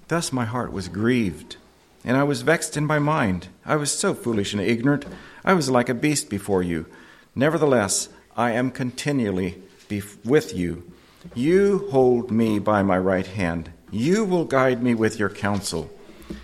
Thus 0.07 0.33
my 0.33 0.45
heart 0.45 0.73
was 0.73 0.87
grieved, 0.87 1.57
and 2.03 2.17
I 2.17 2.23
was 2.23 2.41
vexed 2.41 2.77
in 2.77 2.87
my 2.87 2.97
mind. 2.97 3.49
I 3.63 3.75
was 3.75 3.91
so 3.91 4.15
foolish 4.15 4.53
and 4.53 4.61
ignorant. 4.61 5.05
I 5.43 5.53
was 5.53 5.69
like 5.69 5.87
a 5.87 5.93
beast 5.93 6.31
before 6.31 6.63
you. 6.63 6.87
Nevertheless, 7.35 8.09
I 8.35 8.51
am 8.51 8.71
continually 8.71 9.61
with 10.25 10.53
you. 10.53 10.91
You 11.33 11.87
hold 11.91 12.31
me 12.31 12.59
by 12.59 12.83
my 12.83 12.97
right 12.97 13.25
hand. 13.25 13.71
You 13.91 14.25
will 14.25 14.45
guide 14.45 14.83
me 14.83 14.93
with 14.93 15.17
your 15.17 15.29
counsel, 15.29 15.89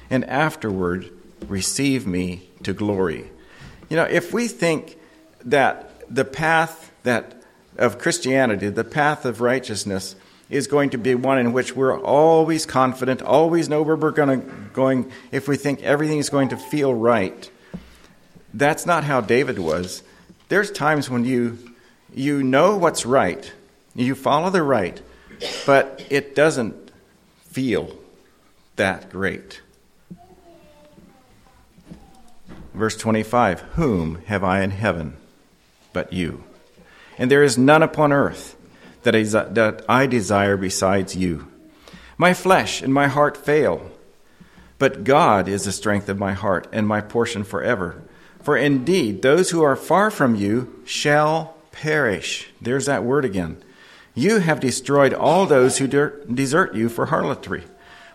and 0.09 0.23
afterward 0.25 1.11
receive 1.47 2.07
me 2.07 2.49
to 2.63 2.73
glory. 2.73 3.29
You 3.89 3.97
know, 3.97 4.05
if 4.05 4.31
we 4.31 4.47
think 4.47 4.97
that 5.43 5.91
the 6.09 6.23
path 6.23 6.91
that 7.03 7.41
of 7.77 7.97
Christianity, 7.97 8.69
the 8.69 8.83
path 8.83 9.25
of 9.25 9.41
righteousness, 9.41 10.15
is 10.49 10.67
going 10.67 10.91
to 10.91 10.97
be 10.97 11.15
one 11.15 11.39
in 11.39 11.51
which 11.51 11.75
we're 11.75 11.99
always 11.99 12.65
confident, 12.65 13.21
always 13.21 13.69
know 13.69 13.81
where 13.81 13.95
we're 13.95 14.11
going 14.11 14.41
to 14.41 14.47
going 14.73 15.11
if 15.31 15.47
we 15.47 15.57
think 15.57 15.81
everything 15.81 16.19
is 16.19 16.29
going 16.29 16.49
to 16.49 16.57
feel 16.57 16.93
right. 16.93 17.49
That's 18.53 18.85
not 18.85 19.03
how 19.03 19.21
David 19.21 19.59
was. 19.59 20.03
There's 20.49 20.71
times 20.71 21.09
when 21.09 21.23
you 21.25 21.70
you 22.13 22.43
know 22.43 22.77
what's 22.77 23.05
right, 23.05 23.51
you 23.95 24.15
follow 24.15 24.49
the 24.49 24.63
right, 24.63 25.01
but 25.65 26.05
it 26.09 26.35
doesn't 26.35 26.91
feel 27.43 27.95
that 28.75 29.09
great. 29.09 29.61
Verse 32.73 32.95
25 32.95 33.61
Whom 33.75 34.21
have 34.25 34.43
I 34.43 34.61
in 34.61 34.71
heaven 34.71 35.17
but 35.93 36.13
you? 36.13 36.43
and 37.21 37.29
there 37.29 37.43
is 37.43 37.55
none 37.55 37.83
upon 37.83 38.11
earth 38.11 38.55
that 39.03 39.15
I, 39.15 39.21
that 39.21 39.85
I 39.87 40.07
desire 40.07 40.57
besides 40.57 41.15
you. 41.15 41.47
My 42.17 42.33
flesh 42.33 42.81
and 42.81 42.91
my 42.91 43.07
heart 43.07 43.37
fail, 43.37 43.91
but 44.79 45.03
God 45.03 45.47
is 45.47 45.65
the 45.65 45.71
strength 45.71 46.09
of 46.09 46.17
my 46.17 46.33
heart 46.33 46.67
and 46.71 46.87
my 46.87 46.99
portion 46.99 47.43
forever. 47.43 48.01
For 48.41 48.57
indeed, 48.57 49.21
those 49.21 49.51
who 49.51 49.61
are 49.61 49.75
far 49.75 50.09
from 50.09 50.33
you 50.33 50.81
shall 50.83 51.55
perish. 51.71 52.49
There's 52.61 52.85
that 52.85 53.03
word 53.03 53.25
again. 53.25 53.63
You 54.13 54.39
have 54.39 54.59
destroyed 54.59 55.13
all 55.13 55.45
those 55.45 55.77
who 55.77 55.87
desert 55.87 56.75
you 56.75 56.89
for 56.89 57.07
harlotry. 57.07 57.63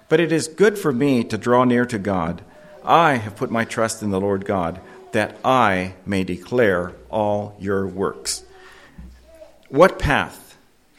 But 0.08 0.20
it 0.20 0.30
is 0.30 0.46
good 0.46 0.78
for 0.78 0.92
me 0.92 1.24
to 1.24 1.38
draw 1.38 1.64
near 1.64 1.84
to 1.86 1.98
God. 1.98 2.42
I 2.84 3.14
have 3.14 3.36
put 3.36 3.50
my 3.50 3.64
trust 3.64 4.02
in 4.02 4.10
the 4.10 4.20
Lord 4.20 4.44
God, 4.44 4.80
that 5.12 5.36
I 5.44 5.94
may 6.04 6.22
declare 6.22 6.92
all 7.10 7.56
your 7.58 7.86
works. 7.86 8.44
What 9.68 9.98
path 9.98 10.56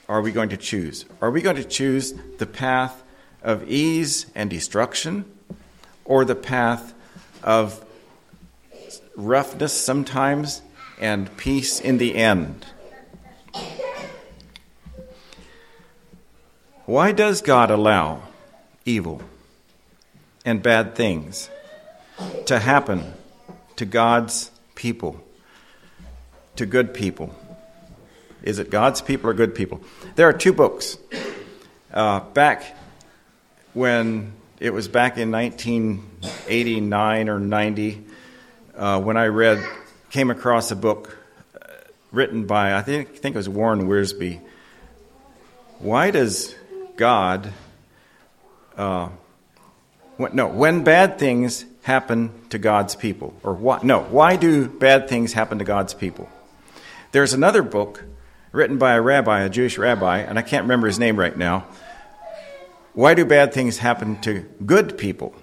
are 0.10 0.22
we 0.22 0.32
going 0.32 0.50
to 0.50 0.58
choose? 0.58 1.06
Are 1.22 1.32
we 1.32 1.42
going 1.42 1.56
to 1.56 1.64
choose 1.64 2.14
the 2.38 2.46
path 2.46 3.04
of 3.42 3.70
ease 3.70 4.26
and 4.36 4.50
destruction 4.50 5.26
or 6.04 6.26
the 6.26 6.36
path 6.36 6.94
of 7.44 7.86
roughness 9.16 9.74
sometimes 9.74 10.62
and 11.00 11.36
peace 11.38 11.80
in 11.80 11.98
the 11.98 12.16
end? 12.16 12.66
Why 16.86 17.12
does 17.12 17.42
God 17.42 17.70
allow 17.70 18.24
evil 18.86 19.22
and 20.46 20.64
bad 20.64 20.96
things 20.96 21.50
to 22.46 22.60
happen 22.60 23.14
to 23.76 23.86
God's 23.86 24.52
people, 24.76 25.22
to 26.56 26.66
good 26.66 26.94
people? 26.94 27.36
Is 28.44 28.60
it 28.60 28.70
God's 28.70 29.02
people 29.02 29.30
or 29.30 29.34
good 29.34 29.54
people? 29.54 29.82
There 30.16 30.30
are 30.30 30.34
two 30.34 30.54
books. 30.54 30.98
Uh, 31.94 32.22
back 32.22 32.78
when 33.74 34.32
it 34.60 34.74
was 34.74 34.88
back 34.88 35.18
in 35.18 35.30
1989 35.32 37.30
or 37.30 37.40
90, 37.40 38.06
uh, 38.76 39.02
when 39.02 39.18
I 39.18 39.26
read, 39.28 39.62
came 40.18 40.32
across 40.32 40.72
a 40.72 40.76
book 40.76 41.16
uh, 41.54 41.60
written 42.12 42.48
by, 42.48 42.74
I 42.74 42.82
think, 42.82 43.08
I 43.10 43.18
think 43.18 43.36
it 43.36 43.38
was 43.38 43.48
Warren 43.48 43.88
Wiersbe. 43.88 44.42
Why 45.78 46.10
does 46.10 46.56
God, 46.96 47.54
uh, 48.76 49.10
when, 50.16 50.36
no, 50.36 50.48
when 50.48 50.84
bad 50.84 51.20
things 51.20 51.66
happen 51.84 52.32
to 52.50 52.58
God's 52.58 52.96
people, 52.96 53.36
or 53.44 53.54
what, 53.54 53.84
no, 53.84 54.06
why 54.06 54.38
do 54.38 54.68
bad 54.68 55.08
things 55.08 55.34
happen 55.34 55.60
to 55.60 55.64
God's 55.64 55.94
people? 55.94 56.28
There's 57.12 57.34
another 57.34 57.62
book 57.62 58.04
written 58.52 58.80
by 58.80 58.96
a 58.96 59.02
rabbi, 59.04 59.42
a 59.42 59.50
Jewish 59.50 59.78
rabbi, 59.78 60.18
and 60.22 60.40
I 60.40 60.42
can't 60.42 60.64
remember 60.64 60.88
his 60.88 60.98
name 60.98 61.16
right 61.20 61.38
now. 61.38 61.68
Why 62.94 63.14
do 63.14 63.24
bad 63.24 63.54
things 63.54 63.78
happen 63.78 64.20
to 64.22 64.50
good 64.66 64.98
people? 64.98 65.36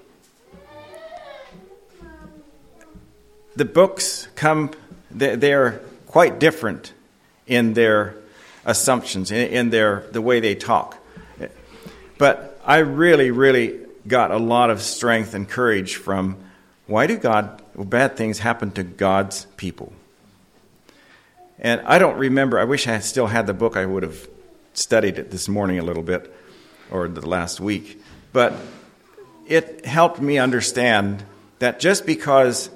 The 3.57 3.65
books 3.65 4.29
come, 4.35 4.73
they're 5.11 5.81
quite 6.07 6.39
different 6.41 6.93
in 7.47 7.75
their 7.75 8.17
assumptions, 8.65 9.31
in 9.31 9.71
their, 9.71 10.05
the 10.13 10.21
way 10.21 10.41
they 10.41 10.55
talk. 10.55 10.99
But 12.19 12.61
I 12.65 12.79
really, 12.79 13.31
really 13.31 13.81
got 14.07 14.31
a 14.31 14.39
lot 14.39 14.71
of 14.71 14.83
strength 14.83 15.35
and 15.35 15.49
courage 15.49 15.97
from 15.97 16.37
why 16.87 17.07
do 17.07 17.17
God, 17.17 17.63
bad 17.77 18.17
things 18.17 18.39
happen 18.39 18.71
to 18.73 18.83
God's 18.83 19.47
people? 19.57 19.93
And 21.59 21.81
I 21.83 21.99
don't 21.99 22.19
remember, 22.19 22.59
I 22.59 22.65
wish 22.65 22.87
I 22.87 22.99
still 22.99 23.27
had 23.27 23.47
the 23.47 23.55
book, 23.55 23.77
I 23.77 23.87
would 23.87 24.03
have 24.03 24.29
studied 24.75 25.19
it 25.19 25.31
this 25.31 25.49
morning 25.49 25.79
a 25.79 25.83
little 25.83 26.03
bit 26.03 26.35
or 26.91 27.09
the 27.09 27.27
last 27.27 27.61
week. 27.61 28.03
But 28.33 28.55
it 29.47 29.87
helped 29.87 30.21
me 30.21 30.39
understand 30.39 31.25
that 31.61 31.81
just 31.81 32.05
because 32.05 32.69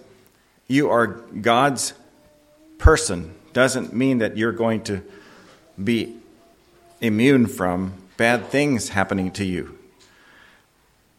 you 0.68 0.90
are 0.90 1.06
God's 1.06 1.94
person 2.76 3.34
doesn't 3.52 3.92
mean 3.92 4.18
that 4.18 4.36
you're 4.36 4.52
going 4.52 4.82
to 4.84 5.02
be 5.82 6.16
immune 7.00 7.46
from 7.46 7.94
bad 8.16 8.46
things 8.46 8.90
happening 8.90 9.30
to 9.32 9.44
you. 9.44 9.76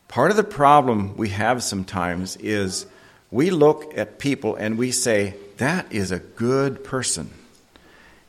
Part 0.08 0.32
of 0.32 0.38
the 0.38 0.44
problem 0.44 1.18
we 1.18 1.30
have 1.30 1.64
sometimes 1.64 2.36
is 2.38 2.86
we 3.32 3.50
look 3.50 3.98
at 3.98 4.20
people 4.20 4.56
and 4.56 4.78
we 4.78 4.92
say, 4.92 5.36
that 5.58 5.92
is 5.92 6.12
a 6.12 6.20
good 6.20 6.84
person. 6.84 7.30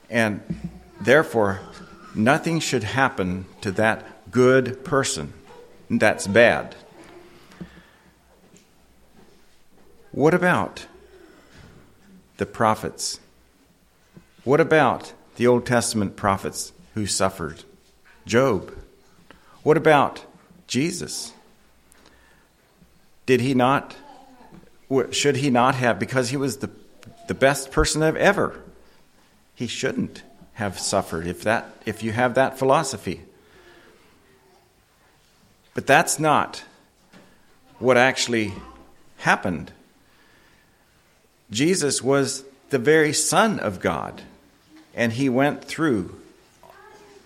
And 0.08 0.42
therefore, 1.00 1.60
nothing 2.14 2.60
should 2.60 2.84
happen 2.84 3.46
to 3.60 3.70
that 3.72 4.30
good 4.30 4.84
person. 4.84 5.32
That's 5.88 6.26
bad. 6.26 6.74
What 10.12 10.34
about 10.34 10.86
the 12.40 12.46
prophets? 12.46 13.20
What 14.42 14.60
about 14.60 15.12
the 15.36 15.46
Old 15.46 15.66
Testament 15.66 16.16
prophets 16.16 16.72
who 16.94 17.06
suffered? 17.06 17.62
Job. 18.26 18.74
What 19.62 19.76
about 19.76 20.24
Jesus? 20.66 21.32
Did 23.26 23.40
he 23.40 23.54
not, 23.54 23.94
should 25.10 25.36
he 25.36 25.50
not 25.50 25.74
have, 25.76 25.98
because 25.98 26.30
he 26.30 26.36
was 26.36 26.56
the, 26.56 26.70
the 27.28 27.34
best 27.34 27.70
person 27.70 28.02
ever, 28.02 28.60
he 29.54 29.66
shouldn't 29.66 30.22
have 30.54 30.78
suffered 30.78 31.26
if 31.26 31.42
that 31.42 31.66
if 31.86 32.02
you 32.02 32.12
have 32.12 32.34
that 32.34 32.58
philosophy. 32.58 33.20
But 35.74 35.86
that's 35.86 36.18
not 36.18 36.64
what 37.78 37.96
actually 37.96 38.52
happened. 39.18 39.72
Jesus 41.50 42.02
was 42.02 42.44
the 42.70 42.78
very 42.78 43.12
Son 43.12 43.58
of 43.58 43.80
God, 43.80 44.22
and 44.94 45.12
he 45.12 45.28
went 45.28 45.64
through 45.64 46.14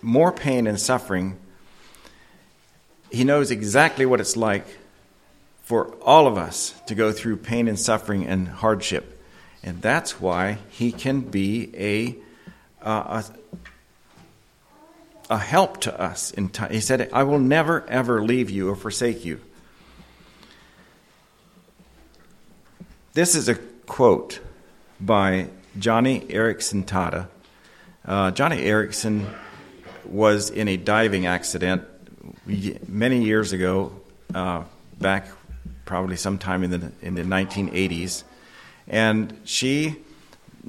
more 0.01 0.31
pain 0.31 0.67
and 0.67 0.79
suffering. 0.79 1.37
He 3.11 3.23
knows 3.23 3.51
exactly 3.51 4.05
what 4.05 4.19
it's 4.19 4.35
like 4.35 4.65
for 5.63 5.93
all 6.01 6.27
of 6.27 6.37
us 6.37 6.79
to 6.87 6.95
go 6.95 7.11
through 7.11 7.37
pain 7.37 7.67
and 7.67 7.79
suffering 7.79 8.25
and 8.25 8.47
hardship. 8.47 9.23
And 9.63 9.81
that's 9.81 10.21
why 10.21 10.59
he 10.69 10.91
can 10.91 11.21
be 11.21 11.71
a 11.75 12.15
uh, 12.85 13.23
a, 15.29 15.33
a 15.33 15.37
help 15.39 15.81
to 15.81 15.99
us. 15.99 16.29
In 16.31 16.49
time. 16.49 16.71
He 16.71 16.81
said, 16.81 17.09
I 17.11 17.23
will 17.23 17.39
never, 17.39 17.83
ever 17.87 18.23
leave 18.23 18.51
you 18.51 18.69
or 18.69 18.75
forsake 18.75 19.25
you. 19.25 19.41
This 23.13 23.33
is 23.33 23.49
a 23.49 23.57
quote 23.85 24.39
by 24.99 25.49
Joni 25.77 26.27
Eareckson 26.27 26.85
Tada. 26.85 27.27
Uh, 28.05 28.31
Joni 28.31 28.63
Eareckson 28.63 29.27
was 30.05 30.49
in 30.49 30.67
a 30.67 30.77
diving 30.77 31.25
accident 31.25 31.83
many 32.87 33.23
years 33.23 33.53
ago, 33.53 33.91
uh, 34.33 34.63
back 34.99 35.27
probably 35.85 36.15
sometime 36.15 36.63
in 36.63 36.71
the 36.71 36.91
in 37.01 37.15
the 37.15 37.23
1980s, 37.23 38.23
and 38.87 39.39
she 39.43 39.95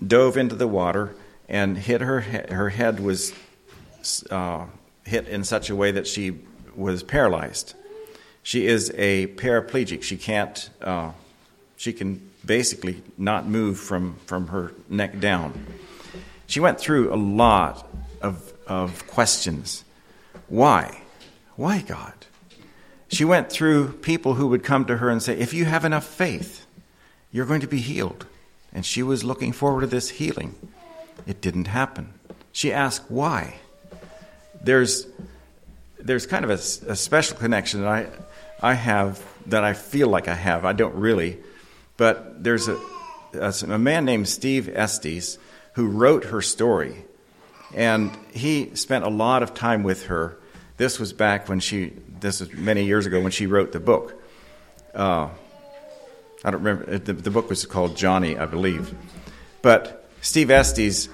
dove 0.07 0.37
into 0.37 0.55
the 0.55 0.69
water 0.69 1.15
and 1.49 1.77
hit 1.79 2.01
her 2.01 2.21
her 2.21 2.71
head 2.71 3.01
was 3.01 3.33
uh, 4.31 4.67
hit 5.05 5.29
in 5.29 5.45
such 5.45 5.71
a 5.71 5.77
way 5.77 5.91
that 5.91 6.07
she 6.07 6.39
was 6.75 7.03
paralyzed. 7.03 7.75
She 8.43 8.67
is 8.67 8.93
a 8.97 9.27
paraplegic. 9.29 10.03
She 10.03 10.17
can't. 10.17 10.71
Uh, 10.81 11.13
she 11.77 11.93
can 11.93 12.31
basically 12.47 13.03
not 13.19 13.47
move 13.47 13.79
from 13.79 14.17
from 14.27 14.49
her 14.49 14.73
neck 14.89 15.21
down. 15.21 15.67
She 16.47 16.61
went 16.61 16.79
through 16.79 17.13
a 17.13 17.17
lot 17.17 17.87
of 18.23 18.53
of 18.67 19.07
questions. 19.07 19.85
Why? 20.49 21.03
Why 21.57 21.83
God? 21.83 22.15
She 23.09 23.25
went 23.25 23.51
through 23.51 23.93
people 23.95 24.35
who 24.35 24.49
would 24.49 24.65
come 24.65 24.85
to 24.87 24.97
her 24.99 25.09
and 25.09 25.23
say, 25.23 25.37
"If 25.39 25.53
you 25.53 25.65
have 25.65 25.85
enough 25.85 26.07
faith, 26.07 26.67
you're 27.33 27.47
going 27.47 27.61
to 27.61 27.69
be 27.69 27.79
healed." 27.79 28.27
And 28.73 28.85
she 28.85 29.03
was 29.03 29.25
looking 29.25 29.53
forward 29.53 29.83
to 29.83 29.87
this 29.87 30.11
healing. 30.11 30.55
It 31.27 31.41
didn't 31.41 31.69
happen. 31.69 32.13
She 32.53 32.73
asked 32.73 33.11
why. 33.11 33.57
There's, 34.63 35.07
there's 35.99 36.27
kind 36.27 36.45
of 36.45 36.51
a, 36.51 36.91
a 36.93 36.97
special 36.97 37.37
connection 37.37 37.83
that 37.83 37.89
I, 37.89 38.07
I 38.61 38.75
have 38.75 39.23
that 39.47 39.65
I 39.65 39.73
feel 39.73 40.09
like 40.09 40.29
I 40.29 40.35
have. 40.35 40.65
I 40.65 40.73
don't 40.73 40.95
really. 40.95 41.39
But 41.97 42.43
there's 42.43 42.69
a, 42.69 42.79
a, 43.35 43.53
a 43.69 43.79
man 43.79 44.05
named 44.05 44.29
Steve 44.29 44.69
Estes 44.69 45.39
who 45.75 45.89
wrote 45.89 46.27
her 46.27 46.43
story. 46.43 47.05
And 47.75 48.11
he 48.33 48.75
spent 48.75 49.05
a 49.05 49.09
lot 49.09 49.43
of 49.43 49.55
time 49.55 49.83
with 49.83 50.07
her. 50.07 50.39
This 50.77 50.99
was 50.99 51.13
back 51.13 51.49
when 51.49 51.61
she, 51.61 51.93
this 52.21 52.41
was 52.41 52.53
many 52.53 52.85
years 52.85 53.07
ago 53.07 53.21
when 53.21 53.33
she 53.33 53.47
wrote 53.47 53.73
the 53.73 53.81
book. 53.81 54.23
Uh, 54.95 55.29
I 56.45 56.51
don't 56.51 56.63
remember, 56.63 56.99
the, 56.99 57.13
the 57.13 57.31
book 57.31 57.49
was 57.49 57.67
called 57.67 57.97
Joni, 57.97 58.39
I 58.39 58.47
believe. 58.47 58.95
But 59.63 60.09
Steve 60.21 60.51
Estes 60.51 61.09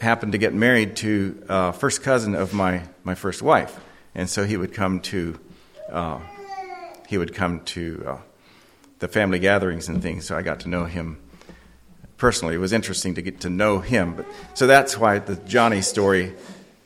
happened 0.00 0.32
to 0.32 0.38
get 0.38 0.54
married 0.54 0.96
to 0.96 1.42
uh, 1.48 1.72
first 1.72 2.02
cousin 2.02 2.34
of 2.34 2.54
my, 2.54 2.82
my 3.04 3.14
first 3.14 3.42
wife, 3.42 3.78
and 4.14 4.28
so 4.28 4.44
he 4.44 4.56
would 4.56 4.72
come 4.72 5.00
to 5.00 5.38
uh, 5.90 6.20
he 7.08 7.18
would 7.18 7.34
come 7.34 7.60
to 7.60 8.04
uh, 8.06 8.16
the 9.00 9.08
family 9.08 9.38
gatherings 9.38 9.88
and 9.88 10.00
things. 10.02 10.26
So 10.26 10.36
I 10.36 10.42
got 10.42 10.60
to 10.60 10.68
know 10.68 10.84
him 10.84 11.18
personally. 12.16 12.54
It 12.54 12.58
was 12.58 12.72
interesting 12.72 13.14
to 13.14 13.22
get 13.22 13.40
to 13.40 13.50
know 13.50 13.80
him. 13.80 14.14
But 14.14 14.26
so 14.54 14.66
that's 14.66 14.96
why 14.96 15.18
the 15.18 15.36
Joni 15.36 15.82
story 15.82 16.34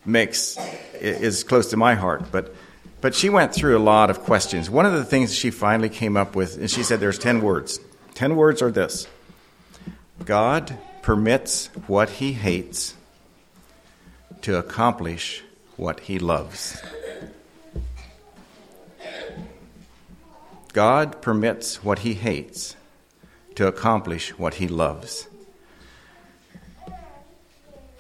makes 0.07 0.57
is 1.01 1.45
close 1.45 1.69
to 1.71 1.77
my 1.77 1.95
heart. 1.95 2.33
But 2.33 2.55
but 3.01 3.15
she 3.15 3.29
went 3.29 3.55
through 3.55 3.77
a 3.77 3.85
lot 3.85 4.09
of 4.09 4.21
questions. 4.21 4.71
One 4.71 4.87
of 4.87 4.95
the 4.95 5.05
things 5.05 5.35
she 5.35 5.51
finally 5.51 5.91
came 5.91 6.17
up 6.17 6.35
with, 6.35 6.57
and 6.57 6.71
she 6.71 6.83
said, 6.83 7.01
"There's 7.01 7.19
ten 7.19 7.43
words. 7.43 7.79
Ten 8.15 8.37
words 8.37 8.63
are 8.63 8.71
this: 8.71 9.07
God 10.25 10.79
permits 11.03 11.67
what 11.87 12.09
he 12.09 12.33
hates 12.33 12.95
to 14.41 14.57
accomplish 14.57 15.43
what 15.77 16.01
he 16.01 16.19
loves. 16.19 16.83
God 20.75 21.23
permits 21.23 21.85
what 21.85 22.01
he 22.01 22.15
hates 22.15 22.75
to 23.55 23.69
accomplish 23.69 24.37
what 24.37 24.55
he 24.55 24.67
loves. 24.67 25.29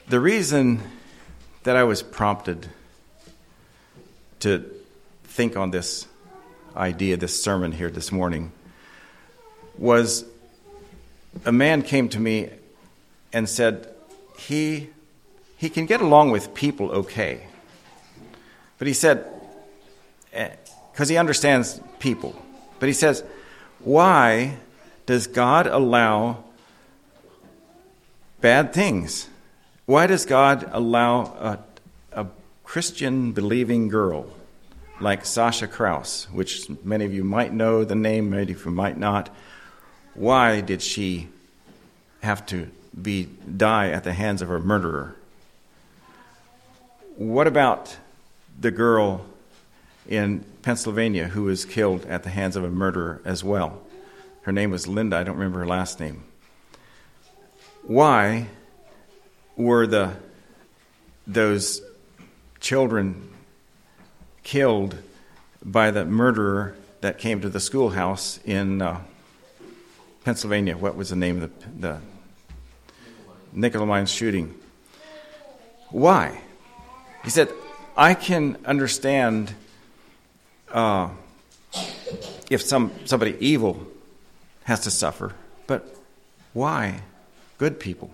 The 0.08 0.18
reason 0.18 0.82
that 1.62 1.76
I 1.76 1.84
was 1.84 2.02
prompted 2.02 2.68
to 4.40 4.68
think 5.22 5.56
on 5.56 5.70
this 5.70 6.08
idea, 6.76 7.16
this 7.16 7.40
sermon 7.40 7.70
here 7.70 7.90
this 7.90 8.10
morning, 8.10 8.50
was 9.78 10.24
a 11.44 11.52
man 11.52 11.82
came 11.82 12.08
to 12.08 12.18
me 12.18 12.50
and 13.32 13.48
said 13.48 13.88
he 14.36 14.90
he 15.56 15.70
can 15.70 15.86
get 15.86 16.00
along 16.00 16.32
with 16.32 16.54
people 16.54 16.90
okay, 16.90 17.46
but 18.78 18.88
he 18.88 18.92
said 18.92 19.24
eh, 20.32 20.50
because 20.92 21.08
he 21.08 21.16
understands 21.16 21.80
people, 22.00 22.40
but 22.78 22.88
he 22.88 22.92
says, 22.92 23.24
why 23.80 24.56
does 25.06 25.26
God 25.26 25.66
allow 25.66 26.44
bad 28.40 28.72
things? 28.72 29.28
Why 29.86 30.06
does 30.06 30.24
God 30.24 30.68
allow 30.72 31.22
a, 31.22 31.58
a 32.12 32.26
Christian 32.64 33.32
believing 33.32 33.88
girl 33.88 34.26
like 35.00 35.24
Sasha 35.24 35.66
Krause, 35.66 36.28
which 36.32 36.68
many 36.82 37.04
of 37.04 37.12
you 37.12 37.24
might 37.24 37.52
know 37.52 37.84
the 37.84 37.94
name, 37.94 38.30
many 38.30 38.52
of 38.52 38.64
you 38.64 38.70
might 38.70 38.96
not? 38.96 39.28
Why 40.14 40.60
did 40.60 40.80
she 40.80 41.28
have 42.22 42.46
to 42.46 42.70
be 43.00 43.28
die 43.56 43.90
at 43.90 44.04
the 44.04 44.12
hands 44.12 44.40
of 44.40 44.48
her 44.48 44.60
murderer? 44.60 45.16
What 47.16 47.46
about 47.46 47.96
the 48.58 48.70
girl 48.70 49.26
in 50.08 50.44
Pennsylvania 50.62 51.28
who 51.28 51.44
was 51.44 51.64
killed 51.64 52.04
at 52.06 52.22
the 52.22 52.30
hands 52.30 52.56
of 52.56 52.64
a 52.64 52.70
murderer 52.70 53.20
as 53.24 53.42
well? 53.42 53.80
Her 54.42 54.52
name 54.52 54.70
was 54.70 54.86
Linda. 54.86 55.16
I 55.16 55.22
don't 55.22 55.36
remember 55.36 55.60
her 55.60 55.66
last 55.66 56.00
name. 56.00 56.24
Why 57.82 58.48
were 59.56 59.86
the 59.86 60.12
those 61.26 61.80
children 62.60 63.30
killed 64.42 64.96
by 65.64 65.90
the 65.90 66.04
murderer 66.04 66.76
that 67.00 67.18
came 67.18 67.40
to 67.40 67.48
the 67.48 67.60
schoolhouse 67.60 68.38
in 68.44 68.82
uh, 68.82 69.00
Pennsylvania? 70.24 70.76
What 70.76 70.96
was 70.96 71.10
the 71.10 71.16
name 71.16 71.42
of 71.42 71.50
the, 71.50 71.70
the 71.80 72.00
Nickel 73.52 73.86
Mines 73.86 74.10
shooting? 74.10 74.54
Why? 75.90 76.40
He 77.22 77.30
said, 77.30 77.50
I 77.96 78.14
can 78.14 78.58
understand 78.64 79.54
uh, 80.74 81.08
if 82.50 82.60
some 82.60 82.92
somebody 83.06 83.36
evil 83.40 83.86
has 84.64 84.80
to 84.80 84.90
suffer. 84.90 85.32
But 85.66 85.96
why 86.52 87.00
good 87.56 87.80
people? 87.80 88.10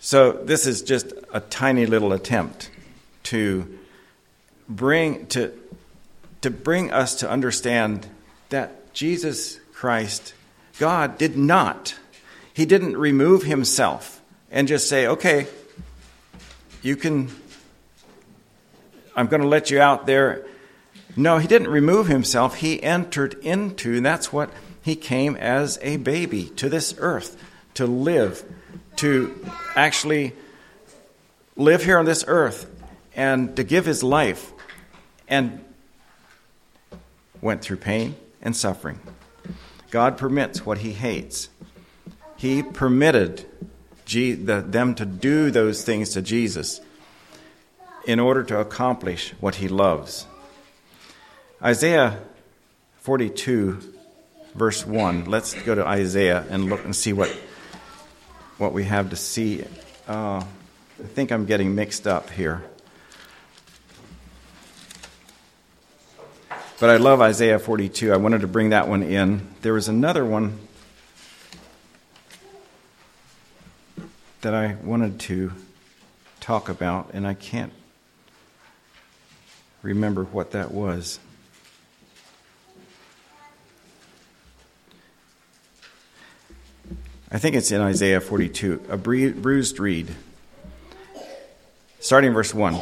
So, 0.00 0.32
this 0.32 0.66
is 0.66 0.82
just 0.82 1.12
a 1.32 1.40
tiny 1.40 1.84
little 1.84 2.12
attempt 2.12 2.70
to 3.24 3.78
bring, 4.68 5.26
to, 5.26 5.52
to 6.42 6.50
bring 6.50 6.92
us 6.92 7.16
to 7.16 7.28
understand 7.28 8.06
that 8.50 8.94
Jesus 8.94 9.58
Christ, 9.72 10.34
God, 10.78 11.18
did 11.18 11.36
not, 11.36 11.96
He 12.54 12.64
didn't 12.64 12.96
remove 12.96 13.42
Himself 13.42 14.22
and 14.50 14.68
just 14.68 14.88
say, 14.88 15.06
okay, 15.08 15.48
you 16.82 16.94
can, 16.94 17.28
I'm 19.18 19.26
going 19.26 19.42
to 19.42 19.48
let 19.48 19.70
you 19.70 19.80
out 19.80 20.06
there 20.06 20.46
no, 21.16 21.38
he 21.38 21.48
didn't 21.48 21.68
remove 21.68 22.06
himself. 22.06 22.56
He 22.56 22.80
entered 22.80 23.34
into, 23.42 23.96
and 23.96 24.06
that's 24.06 24.32
what 24.32 24.50
he 24.82 24.94
came 24.94 25.34
as 25.34 25.76
a 25.82 25.96
baby 25.96 26.44
to 26.56 26.68
this 26.68 26.94
earth 26.98 27.36
to 27.74 27.86
live, 27.86 28.44
to 28.96 29.44
actually 29.74 30.32
live 31.56 31.82
here 31.82 31.98
on 31.98 32.04
this 32.04 32.24
earth 32.28 32.70
and 33.16 33.56
to 33.56 33.64
give 33.64 33.84
his 33.84 34.04
life 34.04 34.52
and 35.26 35.64
went 37.40 37.62
through 37.62 37.78
pain 37.78 38.14
and 38.40 38.54
suffering. 38.54 39.00
God 39.90 40.18
permits 40.18 40.64
what 40.64 40.78
he 40.78 40.92
hates. 40.92 41.48
He 42.36 42.62
permitted 42.62 43.44
them 44.06 44.94
to 44.94 45.04
do 45.04 45.50
those 45.50 45.82
things 45.82 46.10
to 46.10 46.22
Jesus 46.22 46.80
in 48.08 48.18
order 48.18 48.42
to 48.42 48.58
accomplish 48.58 49.34
what 49.38 49.56
he 49.56 49.68
loves. 49.68 50.26
Isaiah 51.62 52.18
42, 53.00 53.80
verse 54.54 54.86
1. 54.86 55.26
Let's 55.26 55.52
go 55.52 55.74
to 55.74 55.86
Isaiah 55.86 56.42
and 56.48 56.70
look 56.70 56.82
and 56.86 56.96
see 56.96 57.12
what, 57.12 57.28
what 58.56 58.72
we 58.72 58.84
have 58.84 59.10
to 59.10 59.16
see. 59.16 59.62
Uh, 60.08 60.42
I 60.42 61.06
think 61.08 61.30
I'm 61.30 61.44
getting 61.44 61.74
mixed 61.74 62.06
up 62.06 62.30
here. 62.30 62.64
But 66.80 66.88
I 66.88 66.96
love 66.96 67.20
Isaiah 67.20 67.58
42. 67.58 68.10
I 68.10 68.16
wanted 68.16 68.40
to 68.40 68.48
bring 68.48 68.70
that 68.70 68.88
one 68.88 69.02
in. 69.02 69.48
There 69.60 69.74
was 69.74 69.88
another 69.88 70.24
one 70.24 70.58
that 74.40 74.54
I 74.54 74.76
wanted 74.82 75.20
to 75.20 75.52
talk 76.40 76.70
about, 76.70 77.10
and 77.12 77.26
I 77.26 77.34
can't 77.34 77.72
remember 79.82 80.24
what 80.24 80.52
that 80.52 80.72
was. 80.72 81.18
I 87.30 87.38
think 87.38 87.56
it's 87.56 87.70
in 87.70 87.80
Isaiah 87.80 88.22
42, 88.22 88.86
a 88.88 88.96
bruised 88.96 89.78
reed. 89.78 90.14
Starting 92.00 92.32
verse 92.32 92.54
1 92.54 92.80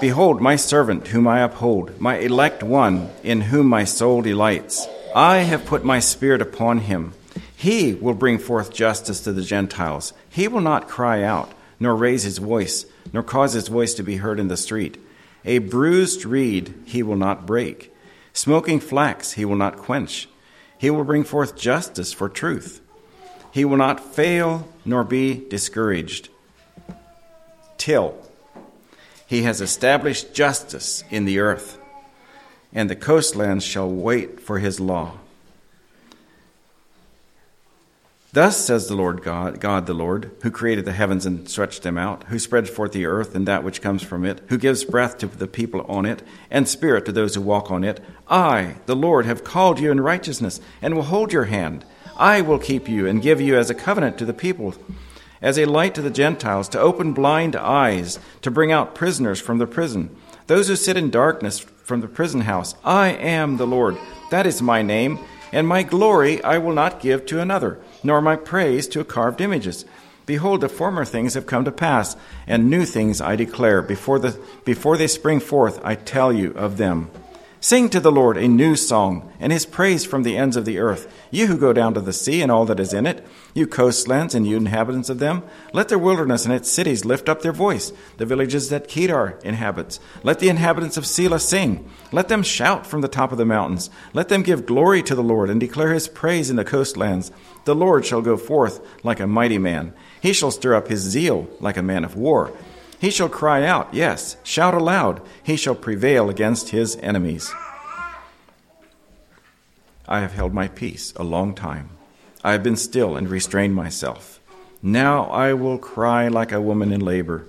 Behold, 0.00 0.40
my 0.40 0.54
servant 0.54 1.08
whom 1.08 1.26
I 1.26 1.40
uphold, 1.40 2.00
my 2.00 2.18
elect 2.18 2.62
one 2.62 3.10
in 3.24 3.40
whom 3.40 3.66
my 3.66 3.82
soul 3.82 4.22
delights. 4.22 4.86
I 5.14 5.38
have 5.38 5.66
put 5.66 5.84
my 5.84 5.98
spirit 5.98 6.40
upon 6.40 6.78
him. 6.78 7.14
He 7.56 7.94
will 7.94 8.14
bring 8.14 8.38
forth 8.38 8.72
justice 8.72 9.20
to 9.22 9.32
the 9.32 9.42
Gentiles. 9.42 10.12
He 10.30 10.46
will 10.46 10.60
not 10.60 10.88
cry 10.88 11.24
out, 11.24 11.52
nor 11.80 11.96
raise 11.96 12.22
his 12.22 12.38
voice, 12.38 12.86
nor 13.12 13.24
cause 13.24 13.54
his 13.54 13.66
voice 13.66 13.94
to 13.94 14.04
be 14.04 14.18
heard 14.18 14.38
in 14.38 14.46
the 14.46 14.56
street. 14.56 14.96
A 15.44 15.58
bruised 15.58 16.24
reed 16.24 16.74
he 16.84 17.02
will 17.02 17.16
not 17.16 17.46
break, 17.46 17.94
smoking 18.32 18.80
flax 18.80 19.32
he 19.32 19.44
will 19.44 19.56
not 19.56 19.76
quench. 19.76 20.28
He 20.76 20.90
will 20.90 21.04
bring 21.04 21.24
forth 21.24 21.56
justice 21.56 22.12
for 22.12 22.28
truth. 22.28 22.80
He 23.50 23.64
will 23.64 23.76
not 23.76 24.00
fail 24.00 24.68
nor 24.84 25.04
be 25.04 25.46
discouraged 25.48 26.28
till 27.76 28.14
he 29.26 29.42
has 29.42 29.60
established 29.60 30.34
justice 30.34 31.04
in 31.10 31.24
the 31.24 31.38
earth, 31.38 31.78
and 32.72 32.88
the 32.88 32.96
coastlands 32.96 33.64
shall 33.64 33.90
wait 33.90 34.40
for 34.40 34.58
his 34.58 34.80
law. 34.80 35.18
Thus 38.30 38.62
says 38.62 38.88
the 38.88 38.94
Lord 38.94 39.22
God, 39.22 39.58
God 39.58 39.86
the 39.86 39.94
Lord, 39.94 40.30
who 40.42 40.50
created 40.50 40.84
the 40.84 40.92
heavens 40.92 41.24
and 41.24 41.48
stretched 41.48 41.82
them 41.82 41.96
out, 41.96 42.24
who 42.24 42.38
spread 42.38 42.68
forth 42.68 42.92
the 42.92 43.06
earth 43.06 43.34
and 43.34 43.48
that 43.48 43.64
which 43.64 43.80
comes 43.80 44.02
from 44.02 44.26
it, 44.26 44.42
who 44.48 44.58
gives 44.58 44.84
breath 44.84 45.16
to 45.18 45.26
the 45.26 45.46
people 45.46 45.80
on 45.88 46.04
it, 46.04 46.22
and 46.50 46.68
spirit 46.68 47.06
to 47.06 47.12
those 47.12 47.34
who 47.34 47.40
walk 47.40 47.70
on 47.70 47.84
it. 47.84 48.00
I, 48.28 48.76
the 48.84 48.94
Lord, 48.94 49.24
have 49.24 49.44
called 49.44 49.80
you 49.80 49.90
in 49.90 50.02
righteousness, 50.02 50.60
and 50.82 50.94
will 50.94 51.04
hold 51.04 51.32
your 51.32 51.44
hand. 51.44 51.86
I 52.18 52.42
will 52.42 52.58
keep 52.58 52.86
you 52.86 53.06
and 53.06 53.22
give 53.22 53.40
you 53.40 53.56
as 53.56 53.70
a 53.70 53.74
covenant 53.74 54.18
to 54.18 54.26
the 54.26 54.34
people, 54.34 54.74
as 55.40 55.58
a 55.58 55.64
light 55.64 55.94
to 55.94 56.02
the 56.02 56.10
Gentiles, 56.10 56.68
to 56.70 56.80
open 56.80 57.14
blind 57.14 57.56
eyes, 57.56 58.18
to 58.42 58.50
bring 58.50 58.70
out 58.70 58.94
prisoners 58.94 59.40
from 59.40 59.56
the 59.56 59.66
prison, 59.66 60.14
those 60.48 60.68
who 60.68 60.76
sit 60.76 60.98
in 60.98 61.08
darkness 61.08 61.60
from 61.60 62.02
the 62.02 62.08
prison 62.08 62.42
house. 62.42 62.74
I 62.84 63.08
am 63.08 63.56
the 63.56 63.66
Lord. 63.66 63.96
That 64.30 64.46
is 64.46 64.60
my 64.60 64.82
name, 64.82 65.18
and 65.50 65.66
my 65.66 65.82
glory 65.82 66.44
I 66.44 66.58
will 66.58 66.74
not 66.74 67.00
give 67.00 67.24
to 67.26 67.40
another, 67.40 67.78
nor 68.02 68.20
my 68.20 68.36
praise 68.36 68.86
to 68.88 69.04
carved 69.04 69.40
images. 69.40 69.84
Behold, 70.26 70.60
the 70.60 70.68
former 70.68 71.04
things 71.04 71.34
have 71.34 71.46
come 71.46 71.64
to 71.64 71.72
pass, 71.72 72.16
and 72.46 72.68
new 72.68 72.84
things 72.84 73.20
I 73.20 73.34
declare. 73.34 73.80
Before, 73.80 74.18
the, 74.18 74.38
before 74.64 74.98
they 74.98 75.06
spring 75.06 75.40
forth, 75.40 75.80
I 75.82 75.94
tell 75.94 76.32
you 76.32 76.52
of 76.52 76.76
them. 76.76 77.10
Sing 77.60 77.88
to 77.88 77.98
the 77.98 78.12
Lord 78.12 78.36
a 78.36 78.46
new 78.46 78.76
song, 78.76 79.32
and 79.40 79.52
his 79.52 79.66
praise 79.66 80.04
from 80.04 80.22
the 80.22 80.36
ends 80.36 80.56
of 80.56 80.64
the 80.64 80.78
earth. 80.78 81.12
You 81.32 81.48
who 81.48 81.58
go 81.58 81.72
down 81.72 81.92
to 81.94 82.00
the 82.00 82.12
sea 82.12 82.40
and 82.40 82.52
all 82.52 82.64
that 82.66 82.78
is 82.78 82.92
in 82.92 83.04
it, 83.04 83.26
you 83.52 83.66
coastlands 83.66 84.32
and 84.32 84.46
you 84.46 84.56
inhabitants 84.56 85.10
of 85.10 85.18
them, 85.18 85.42
let 85.72 85.88
the 85.88 85.98
wilderness 85.98 86.44
and 86.44 86.54
its 86.54 86.70
cities 86.70 87.04
lift 87.04 87.28
up 87.28 87.42
their 87.42 87.52
voice, 87.52 87.92
the 88.16 88.26
villages 88.26 88.68
that 88.68 88.86
Kedar 88.86 89.40
inhabits. 89.42 89.98
Let 90.22 90.38
the 90.38 90.48
inhabitants 90.48 90.96
of 90.96 91.02
Sela 91.02 91.40
sing. 91.40 91.90
Let 92.12 92.28
them 92.28 92.44
shout 92.44 92.86
from 92.86 93.00
the 93.00 93.08
top 93.08 93.32
of 93.32 93.38
the 93.38 93.44
mountains. 93.44 93.90
Let 94.12 94.28
them 94.28 94.44
give 94.44 94.64
glory 94.64 95.02
to 95.02 95.16
the 95.16 95.22
Lord 95.22 95.50
and 95.50 95.58
declare 95.58 95.92
his 95.92 96.06
praise 96.06 96.50
in 96.50 96.56
the 96.56 96.64
coastlands. 96.64 97.32
The 97.64 97.74
Lord 97.74 98.06
shall 98.06 98.22
go 98.22 98.36
forth 98.36 98.80
like 99.02 99.18
a 99.18 99.26
mighty 99.26 99.58
man. 99.58 99.94
He 100.22 100.32
shall 100.32 100.52
stir 100.52 100.74
up 100.76 100.86
his 100.86 101.00
zeal 101.00 101.48
like 101.58 101.76
a 101.76 101.82
man 101.82 102.04
of 102.04 102.14
war. 102.14 102.52
He 103.00 103.10
shall 103.10 103.28
cry 103.28 103.64
out, 103.64 103.94
yes, 103.94 104.36
shout 104.42 104.74
aloud. 104.74 105.22
He 105.42 105.56
shall 105.56 105.74
prevail 105.74 106.28
against 106.28 106.70
his 106.70 106.96
enemies. 106.96 107.52
I 110.08 110.20
have 110.20 110.32
held 110.32 110.52
my 110.52 110.68
peace 110.68 111.12
a 111.16 111.22
long 111.22 111.54
time. 111.54 111.90
I 112.42 112.52
have 112.52 112.62
been 112.62 112.76
still 112.76 113.16
and 113.16 113.28
restrained 113.28 113.74
myself. 113.74 114.40
Now 114.82 115.24
I 115.24 115.52
will 115.52 115.78
cry 115.78 116.28
like 116.28 116.50
a 116.50 116.60
woman 116.60 116.92
in 116.92 117.00
labor. 117.00 117.46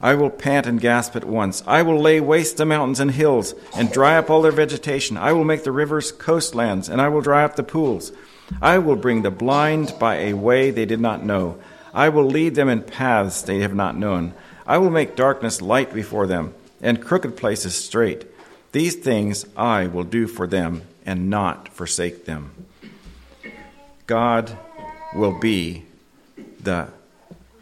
I 0.00 0.14
will 0.14 0.30
pant 0.30 0.66
and 0.66 0.80
gasp 0.80 1.14
at 1.14 1.24
once. 1.24 1.62
I 1.64 1.82
will 1.82 2.00
lay 2.00 2.20
waste 2.20 2.56
the 2.56 2.66
mountains 2.66 2.98
and 2.98 3.12
hills 3.12 3.54
and 3.76 3.92
dry 3.92 4.16
up 4.16 4.30
all 4.30 4.42
their 4.42 4.50
vegetation. 4.50 5.16
I 5.16 5.32
will 5.32 5.44
make 5.44 5.62
the 5.62 5.70
rivers 5.70 6.10
coastlands 6.10 6.88
and 6.88 7.00
I 7.00 7.08
will 7.08 7.20
dry 7.20 7.44
up 7.44 7.54
the 7.54 7.62
pools. 7.62 8.10
I 8.60 8.78
will 8.78 8.96
bring 8.96 9.22
the 9.22 9.30
blind 9.30 9.94
by 10.00 10.16
a 10.16 10.32
way 10.32 10.72
they 10.72 10.86
did 10.86 11.00
not 11.00 11.24
know. 11.24 11.58
I 11.94 12.08
will 12.08 12.24
lead 12.24 12.56
them 12.56 12.68
in 12.68 12.82
paths 12.82 13.42
they 13.42 13.60
have 13.60 13.74
not 13.74 13.96
known. 13.96 14.34
I 14.66 14.78
will 14.78 14.90
make 14.90 15.16
darkness 15.16 15.60
light 15.60 15.92
before 15.92 16.26
them 16.26 16.54
and 16.80 17.02
crooked 17.02 17.36
places 17.36 17.74
straight. 17.74 18.26
These 18.72 18.96
things 18.96 19.44
I 19.56 19.86
will 19.86 20.04
do 20.04 20.26
for 20.26 20.46
them 20.46 20.82
and 21.04 21.28
not 21.28 21.68
forsake 21.68 22.24
them. 22.24 22.66
God 24.06 24.56
will 25.14 25.38
be 25.38 25.84
the, 26.60 26.88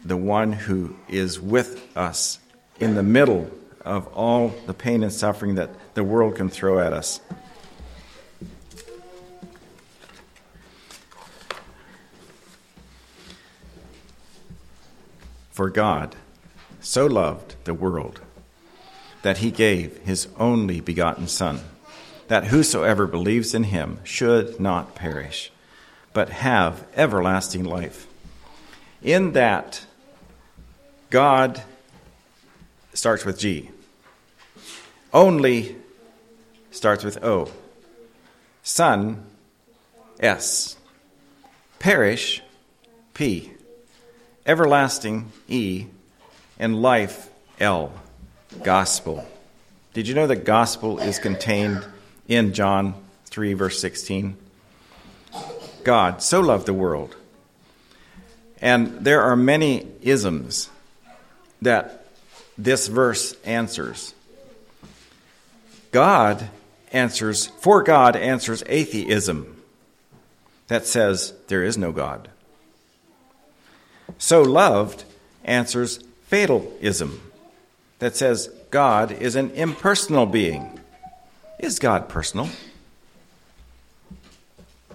the 0.03 0.17
one 0.17 0.53
who 0.53 0.95
is 1.07 1.39
with 1.39 1.85
us 1.97 2.39
in 2.79 2.95
the 2.95 3.03
middle 3.03 3.49
of 3.83 4.07
all 4.13 4.53
the 4.67 4.73
pain 4.73 5.03
and 5.03 5.11
suffering 5.11 5.55
that 5.55 5.69
the 5.95 6.03
world 6.03 6.35
can 6.35 6.49
throw 6.49 6.79
at 6.79 6.93
us. 6.93 7.19
For 15.51 15.69
God 15.69 16.15
so 16.81 17.05
loved 17.05 17.55
the 17.63 17.73
world 17.73 18.19
that 19.21 19.37
he 19.37 19.51
gave 19.51 19.97
his 19.99 20.27
only 20.37 20.79
begotten 20.79 21.27
Son, 21.27 21.59
that 22.27 22.45
whosoever 22.45 23.07
believes 23.07 23.53
in 23.53 23.65
him 23.65 23.99
should 24.03 24.59
not 24.59 24.95
perish, 24.95 25.51
but 26.11 26.29
have 26.29 26.85
everlasting 26.95 27.63
life. 27.63 28.07
In 29.03 29.33
that, 29.33 29.85
God 31.09 31.61
starts 32.93 33.25
with 33.25 33.37
G. 33.39 33.69
Only 35.13 35.75
starts 36.71 37.03
with 37.03 37.23
O. 37.23 37.51
Son, 38.63 39.23
S. 40.19 40.77
Perish, 41.79 42.41
P. 43.13 43.51
Everlasting, 44.45 45.31
E. 45.47 45.87
And 46.61 46.79
life, 46.79 47.27
L. 47.59 47.91
Gospel. 48.61 49.27
Did 49.95 50.07
you 50.07 50.13
know 50.13 50.27
that 50.27 50.45
gospel 50.45 50.99
is 50.99 51.17
contained 51.17 51.83
in 52.27 52.53
John 52.53 52.93
3, 53.25 53.53
verse 53.55 53.79
16? 53.81 54.37
God 55.83 56.21
so 56.21 56.39
loved 56.39 56.67
the 56.67 56.73
world. 56.73 57.15
And 58.61 59.03
there 59.03 59.23
are 59.23 59.35
many 59.35 59.87
isms 60.03 60.69
that 61.63 62.05
this 62.59 62.87
verse 62.87 63.33
answers. 63.43 64.13
God 65.91 66.47
answers, 66.91 67.47
for 67.47 67.81
God 67.81 68.15
answers 68.15 68.63
atheism 68.67 69.63
that 70.67 70.85
says 70.85 71.33
there 71.47 71.63
is 71.63 71.75
no 71.75 71.91
God. 71.91 72.29
So 74.19 74.43
loved 74.43 75.05
answers 75.43 75.99
fatalism 76.31 77.19
that 77.99 78.15
says 78.15 78.49
God 78.69 79.11
is 79.11 79.35
an 79.35 79.51
impersonal 79.51 80.25
being. 80.25 80.79
Is 81.59 81.77
God 81.77 82.07
personal? 82.07 82.47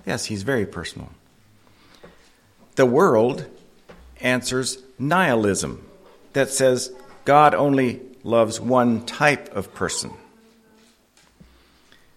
Yes, 0.06 0.24
he's 0.24 0.44
very 0.44 0.64
personal. 0.64 1.10
The 2.76 2.86
world 2.86 3.44
answers 4.22 4.78
nihilism 4.98 5.86
that 6.32 6.48
says 6.48 6.90
God 7.26 7.54
only 7.54 8.00
loves 8.24 8.58
one 8.58 9.04
type 9.04 9.54
of 9.54 9.74
person. 9.74 10.12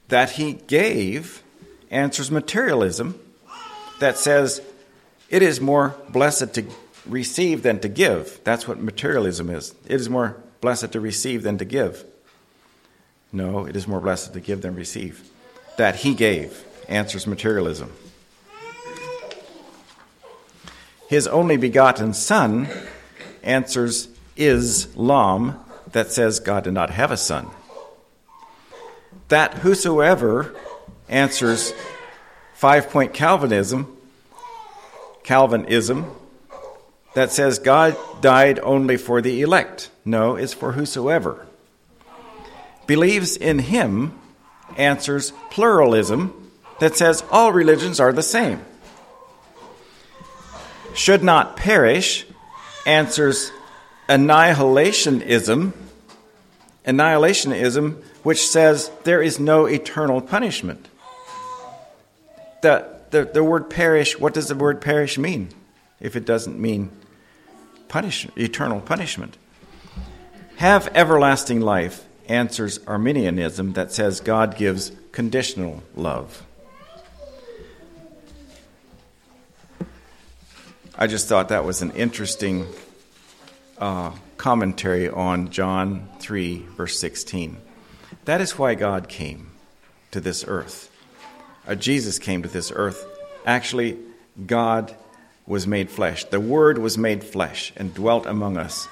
That 0.07 0.31
he 0.31 0.53
gave 0.53 1.43
answers 1.91 2.31
materialism 2.31 3.19
that 3.99 4.17
says 4.17 4.61
it 5.29 5.41
is 5.41 5.59
more 5.59 5.97
blessed 6.07 6.53
to 6.53 6.65
receive 7.09 7.63
than 7.63 7.79
to 7.79 7.89
give. 7.89 8.39
That's 8.43 8.67
what 8.67 8.79
materialism 8.79 9.49
is. 9.49 9.73
It 9.85 9.99
is 9.99 10.09
more 10.09 10.41
blessed 10.61 10.91
to 10.91 10.99
receive 10.99 11.43
than 11.43 11.57
to 11.57 11.65
give. 11.65 12.05
No, 13.31 13.65
it 13.65 13.75
is 13.75 13.87
more 13.87 13.99
blessed 13.99 14.33
to 14.33 14.39
give 14.39 14.61
than 14.61 14.75
receive. 14.75 15.29
That 15.77 15.97
he 15.97 16.13
gave 16.13 16.65
answers 16.87 17.27
materialism. 17.27 17.91
His 21.07 21.27
only 21.27 21.57
begotten 21.57 22.13
Son 22.13 22.67
answers 23.43 24.09
Islam, 24.35 25.59
that 25.91 26.11
says 26.11 26.39
God 26.39 26.63
did 26.63 26.73
not 26.73 26.91
have 26.91 27.11
a 27.11 27.17
son. 27.17 27.47
That 29.29 29.55
whosoever 29.55 30.55
answers 31.07 31.73
five 32.53 32.89
point 32.89 33.13
Calvinism, 33.13 33.97
Calvinism, 35.23 36.11
that 37.13 37.31
says 37.31 37.59
God 37.59 37.97
died 38.21 38.59
only 38.59 38.97
for 38.97 39.21
the 39.21 39.41
elect. 39.41 39.89
No, 40.05 40.35
it's 40.35 40.53
for 40.53 40.73
whosoever. 40.73 41.45
Believes 42.87 43.37
in 43.37 43.59
him 43.59 44.19
answers 44.77 45.31
pluralism 45.49 46.51
that 46.79 46.95
says 46.95 47.23
all 47.31 47.51
religions 47.51 47.99
are 47.99 48.13
the 48.13 48.23
same 48.23 48.63
should 50.93 51.23
not 51.23 51.55
perish 51.55 52.25
answers 52.85 53.51
annihilationism, 54.07 55.73
annihilationism, 56.85 58.03
which 58.23 58.47
says 58.47 58.91
there 59.03 59.21
is 59.21 59.39
no 59.39 59.65
eternal 59.65 60.21
punishment. 60.21 60.87
The, 62.61 62.85
the, 63.11 63.25
the 63.25 63.43
word 63.43 63.69
perish, 63.69 64.19
what 64.19 64.33
does 64.33 64.47
the 64.47 64.55
word 64.55 64.81
perish 64.81 65.17
mean 65.17 65.49
if 65.99 66.15
it 66.15 66.25
doesn't 66.25 66.59
mean 66.59 66.91
punish, 67.89 68.27
eternal 68.37 68.79
punishment? 68.79 69.37
Have 70.55 70.89
everlasting 70.95 71.59
life 71.59 72.05
answers 72.29 72.79
Arminianism 72.85 73.73
that 73.73 73.91
says 73.91 74.21
God 74.21 74.55
gives 74.55 74.91
conditional 75.11 75.83
love. 75.95 76.45
I 80.97 81.07
just 81.07 81.27
thought 81.27 81.49
that 81.49 81.65
was 81.65 81.81
an 81.81 81.91
interesting 81.91 82.67
uh, 83.77 84.11
commentary 84.37 85.09
on 85.09 85.49
John 85.49 86.09
3, 86.19 86.65
verse 86.77 86.99
16. 86.99 87.57
That 88.25 88.41
is 88.41 88.57
why 88.57 88.75
God 88.75 89.07
came 89.07 89.51
to 90.11 90.19
this 90.19 90.43
earth. 90.47 90.91
Uh, 91.67 91.75
Jesus 91.75 92.19
came 92.19 92.43
to 92.43 92.49
this 92.49 92.71
earth. 92.75 93.05
Actually, 93.45 93.97
God 94.45 94.95
was 95.49 95.67
made 95.67 95.89
flesh. 95.89 96.23
The 96.23 96.39
Word 96.39 96.77
was 96.77 96.97
made 96.97 97.25
flesh 97.25 97.73
and 97.75 97.93
dwelt 97.93 98.25
among 98.25 98.55
us. 98.55 98.87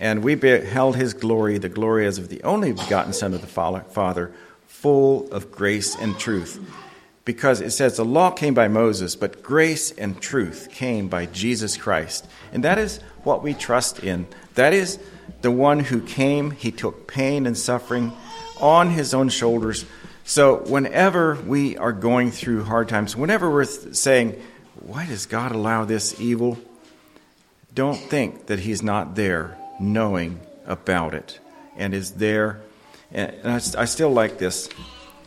And 0.00 0.24
we 0.24 0.34
beheld 0.34 0.96
his 0.96 1.14
glory, 1.14 1.58
the 1.58 1.68
glory 1.68 2.06
as 2.06 2.18
of 2.18 2.28
the 2.28 2.42
only 2.42 2.72
begotten 2.72 3.12
Son 3.12 3.32
of 3.34 3.40
the 3.40 3.46
Father, 3.46 4.32
full 4.66 5.30
of 5.30 5.52
grace 5.52 5.94
and 5.94 6.18
truth 6.18 6.58
because 7.24 7.60
it 7.60 7.70
says 7.70 7.96
the 7.96 8.04
law 8.04 8.30
came 8.30 8.54
by 8.54 8.68
Moses, 8.68 9.14
but 9.14 9.42
grace 9.42 9.92
and 9.92 10.20
truth 10.20 10.68
came 10.72 11.08
by 11.08 11.26
Jesus 11.26 11.76
Christ. 11.76 12.26
And 12.52 12.64
that 12.64 12.78
is 12.78 12.98
what 13.22 13.42
we 13.42 13.54
trust 13.54 14.00
in. 14.00 14.26
That 14.54 14.72
is 14.72 14.98
the 15.40 15.50
one 15.50 15.80
who 15.80 16.00
came, 16.00 16.50
he 16.50 16.72
took 16.72 17.06
pain 17.06 17.46
and 17.46 17.56
suffering 17.56 18.12
on 18.60 18.90
his 18.90 19.14
own 19.14 19.28
shoulders. 19.28 19.84
So 20.24 20.56
whenever 20.56 21.34
we 21.34 21.76
are 21.76 21.92
going 21.92 22.30
through 22.30 22.64
hard 22.64 22.88
times, 22.88 23.16
whenever 23.16 23.50
we're 23.50 23.64
saying, 23.64 24.40
why 24.84 25.06
does 25.06 25.26
God 25.26 25.52
allow 25.52 25.84
this 25.84 26.20
evil? 26.20 26.58
Don't 27.74 27.98
think 27.98 28.46
that 28.46 28.60
he's 28.60 28.82
not 28.82 29.14
there 29.14 29.56
knowing 29.80 30.40
about 30.66 31.14
it 31.14 31.38
and 31.76 31.94
is 31.94 32.12
there. 32.12 32.60
And 33.12 33.34
I, 33.44 33.84
still 33.84 34.10
like 34.10 34.38
this 34.38 34.68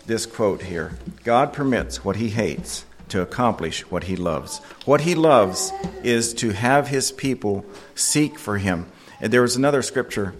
this 0.07 0.25
quote 0.25 0.63
here 0.63 0.97
God 1.23 1.53
permits 1.53 2.03
what 2.03 2.15
he 2.15 2.29
hates 2.29 2.85
to 3.09 3.21
accomplish 3.21 3.89
what 3.91 4.05
he 4.05 4.15
loves. 4.15 4.59
What 4.85 5.01
he 5.01 5.15
loves 5.15 5.71
is 6.03 6.33
to 6.35 6.51
have 6.51 6.87
his 6.87 7.11
people 7.11 7.65
seek 7.93 8.37
for 8.39 8.57
him. 8.57 8.87
And 9.21 9.31
there 9.31 9.41
was 9.41 9.55
another 9.55 9.81
scripture, 9.81 10.33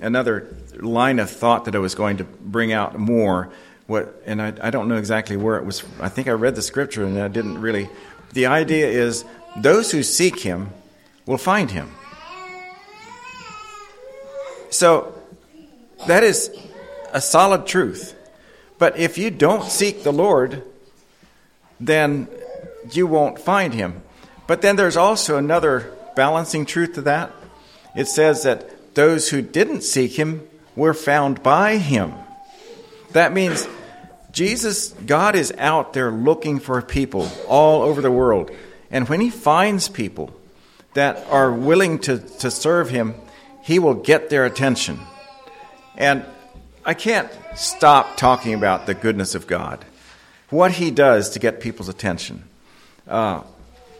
another 0.00 0.54
line 0.74 1.20
of 1.20 1.30
thought 1.30 1.64
that 1.64 1.74
I 1.74 1.78
was 1.78 1.94
going 1.94 2.18
to 2.18 2.24
bring 2.24 2.72
out 2.72 2.98
more. 2.98 3.50
What, 3.86 4.20
and 4.26 4.42
I, 4.42 4.52
I 4.60 4.70
don't 4.70 4.88
know 4.88 4.96
exactly 4.96 5.36
where 5.36 5.56
it 5.56 5.64
was. 5.64 5.82
I 6.00 6.08
think 6.08 6.28
I 6.28 6.32
read 6.32 6.56
the 6.56 6.62
scripture 6.62 7.04
and 7.04 7.18
I 7.18 7.28
didn't 7.28 7.60
really. 7.60 7.88
The 8.32 8.46
idea 8.46 8.86
is 8.88 9.24
those 9.56 9.92
who 9.92 10.02
seek 10.02 10.40
him 10.40 10.70
will 11.26 11.38
find 11.38 11.70
him. 11.70 11.90
So 14.70 15.14
that 16.06 16.22
is 16.22 16.50
a 17.12 17.20
solid 17.20 17.66
truth. 17.66 18.14
But 18.78 18.98
if 18.98 19.18
you 19.18 19.30
don't 19.30 19.64
seek 19.64 20.02
the 20.02 20.12
Lord, 20.12 20.62
then 21.80 22.28
you 22.92 23.06
won't 23.06 23.38
find 23.38 23.74
him. 23.74 24.02
But 24.46 24.62
then 24.62 24.76
there's 24.76 24.96
also 24.96 25.36
another 25.36 25.92
balancing 26.14 26.64
truth 26.64 26.94
to 26.94 27.02
that. 27.02 27.32
It 27.96 28.06
says 28.06 28.42
that 28.44 28.94
those 28.94 29.30
who 29.30 29.42
didn't 29.42 29.82
seek 29.82 30.18
him 30.18 30.46
were 30.76 30.94
found 30.94 31.42
by 31.42 31.78
him. 31.78 32.14
That 33.12 33.32
means 33.32 33.66
Jesus, 34.38 34.90
God 35.04 35.34
is 35.34 35.52
out 35.58 35.94
there 35.94 36.12
looking 36.12 36.60
for 36.60 36.80
people 36.80 37.28
all 37.48 37.82
over 37.82 38.00
the 38.00 38.08
world. 38.12 38.52
And 38.88 39.08
when 39.08 39.20
he 39.20 39.30
finds 39.30 39.88
people 39.88 40.32
that 40.94 41.26
are 41.26 41.50
willing 41.50 41.98
to, 42.02 42.20
to 42.38 42.48
serve 42.48 42.88
him, 42.88 43.16
he 43.64 43.80
will 43.80 43.94
get 43.94 44.30
their 44.30 44.44
attention. 44.44 45.00
And 45.96 46.24
I 46.84 46.94
can't 46.94 47.28
stop 47.56 48.16
talking 48.16 48.54
about 48.54 48.86
the 48.86 48.94
goodness 48.94 49.34
of 49.34 49.48
God, 49.48 49.84
what 50.50 50.70
he 50.70 50.92
does 50.92 51.30
to 51.30 51.40
get 51.40 51.60
people's 51.60 51.88
attention. 51.88 52.44
Uh, 53.08 53.42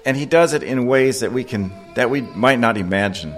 and 0.07 0.16
he 0.16 0.24
does 0.24 0.53
it 0.53 0.62
in 0.62 0.87
ways 0.87 1.18
that 1.18 1.33
we 1.33 1.42
can 1.42 1.72
that 1.96 2.11
we 2.11 2.20
might 2.20 2.61
not 2.61 2.77
imagine. 2.77 3.35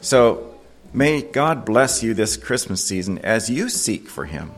So 0.00 0.52
may 0.92 1.22
God 1.22 1.64
bless 1.64 2.02
you 2.02 2.12
this 2.12 2.36
Christmas 2.36 2.84
season 2.84 3.18
as 3.18 3.48
you 3.48 3.68
seek 3.68 4.08
for 4.08 4.24
him, 4.24 4.50